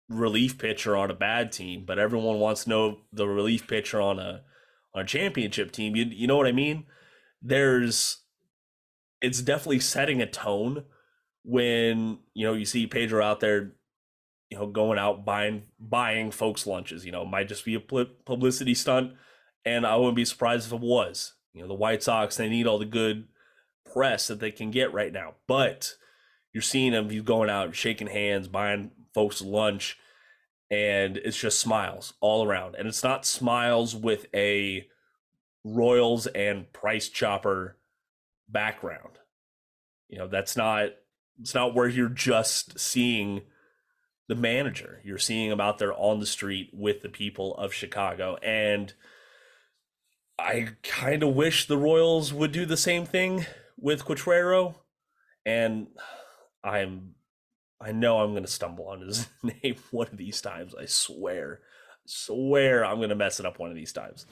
relief 0.08 0.56
pitcher 0.56 0.96
on 0.96 1.10
a 1.10 1.14
bad 1.14 1.50
team 1.50 1.82
but 1.84 1.98
everyone 1.98 2.38
wants 2.38 2.62
to 2.62 2.70
know 2.70 2.98
the 3.12 3.26
relief 3.26 3.66
pitcher 3.66 4.00
on 4.00 4.20
a 4.20 4.42
on 4.94 5.02
a 5.02 5.04
championship 5.04 5.72
team. 5.72 5.96
You, 5.96 6.04
you 6.04 6.28
know 6.28 6.36
what 6.36 6.46
i 6.46 6.52
mean? 6.52 6.86
There's 7.42 8.18
it's 9.20 9.40
definitely 9.40 9.80
setting 9.80 10.20
a 10.20 10.26
tone 10.26 10.84
when 11.44 12.18
you 12.34 12.46
know 12.46 12.54
you 12.54 12.64
see 12.64 12.86
Pedro 12.86 13.24
out 13.24 13.40
there, 13.40 13.72
you 14.50 14.58
know, 14.58 14.66
going 14.66 14.98
out 14.98 15.24
buying 15.24 15.62
buying 15.78 16.30
folks 16.30 16.66
lunches. 16.66 17.04
You 17.04 17.12
know, 17.12 17.24
might 17.24 17.48
just 17.48 17.64
be 17.64 17.74
a 17.74 17.80
publicity 17.80 18.74
stunt, 18.74 19.12
and 19.64 19.86
I 19.86 19.96
wouldn't 19.96 20.16
be 20.16 20.24
surprised 20.24 20.66
if 20.66 20.72
it 20.72 20.80
was. 20.80 21.34
You 21.54 21.62
know, 21.62 21.68
the 21.68 21.74
White 21.74 22.02
Sox 22.02 22.36
they 22.36 22.48
need 22.48 22.66
all 22.66 22.78
the 22.78 22.84
good 22.84 23.28
press 23.90 24.26
that 24.26 24.40
they 24.40 24.50
can 24.50 24.70
get 24.70 24.92
right 24.92 25.12
now, 25.12 25.34
but 25.46 25.94
you're 26.52 26.62
seeing 26.62 26.92
him. 26.92 27.10
He's 27.10 27.22
going 27.22 27.50
out 27.50 27.74
shaking 27.74 28.08
hands, 28.08 28.48
buying 28.48 28.90
folks 29.14 29.40
lunch, 29.40 29.98
and 30.70 31.16
it's 31.16 31.38
just 31.38 31.60
smiles 31.60 32.14
all 32.20 32.46
around. 32.46 32.74
And 32.74 32.88
it's 32.88 33.02
not 33.02 33.24
smiles 33.24 33.94
with 33.94 34.26
a 34.34 34.88
Royals 35.64 36.26
and 36.28 36.72
Price 36.72 37.08
Chopper 37.08 37.75
background. 38.48 39.18
You 40.08 40.18
know, 40.18 40.28
that's 40.28 40.56
not 40.56 40.90
it's 41.40 41.54
not 41.54 41.74
where 41.74 41.88
you're 41.88 42.08
just 42.08 42.78
seeing 42.78 43.42
the 44.28 44.34
manager. 44.34 45.00
You're 45.04 45.18
seeing 45.18 45.50
him 45.50 45.60
out 45.60 45.78
there 45.78 45.92
on 45.92 46.20
the 46.20 46.26
street 46.26 46.70
with 46.72 47.02
the 47.02 47.08
people 47.08 47.56
of 47.56 47.72
Chicago. 47.72 48.36
And 48.42 48.92
I 50.38 50.68
kind 50.82 51.22
of 51.22 51.34
wish 51.34 51.66
the 51.66 51.78
Royals 51.78 52.32
would 52.32 52.52
do 52.52 52.66
the 52.66 52.76
same 52.76 53.06
thing 53.06 53.46
with 53.78 54.04
Quatraro. 54.04 54.76
And 55.44 55.88
I'm 56.64 57.14
I 57.80 57.92
know 57.92 58.20
I'm 58.20 58.32
gonna 58.34 58.46
stumble 58.46 58.88
on 58.88 59.02
his 59.02 59.28
name 59.42 59.76
one 59.90 60.08
of 60.08 60.16
these 60.16 60.40
times. 60.40 60.74
I 60.74 60.86
swear. 60.86 61.60
I 61.62 62.06
swear 62.06 62.84
I'm 62.84 63.00
gonna 63.00 63.14
mess 63.14 63.38
it 63.38 63.46
up 63.46 63.58
one 63.58 63.70
of 63.70 63.76
these 63.76 63.92
times. 63.92 64.26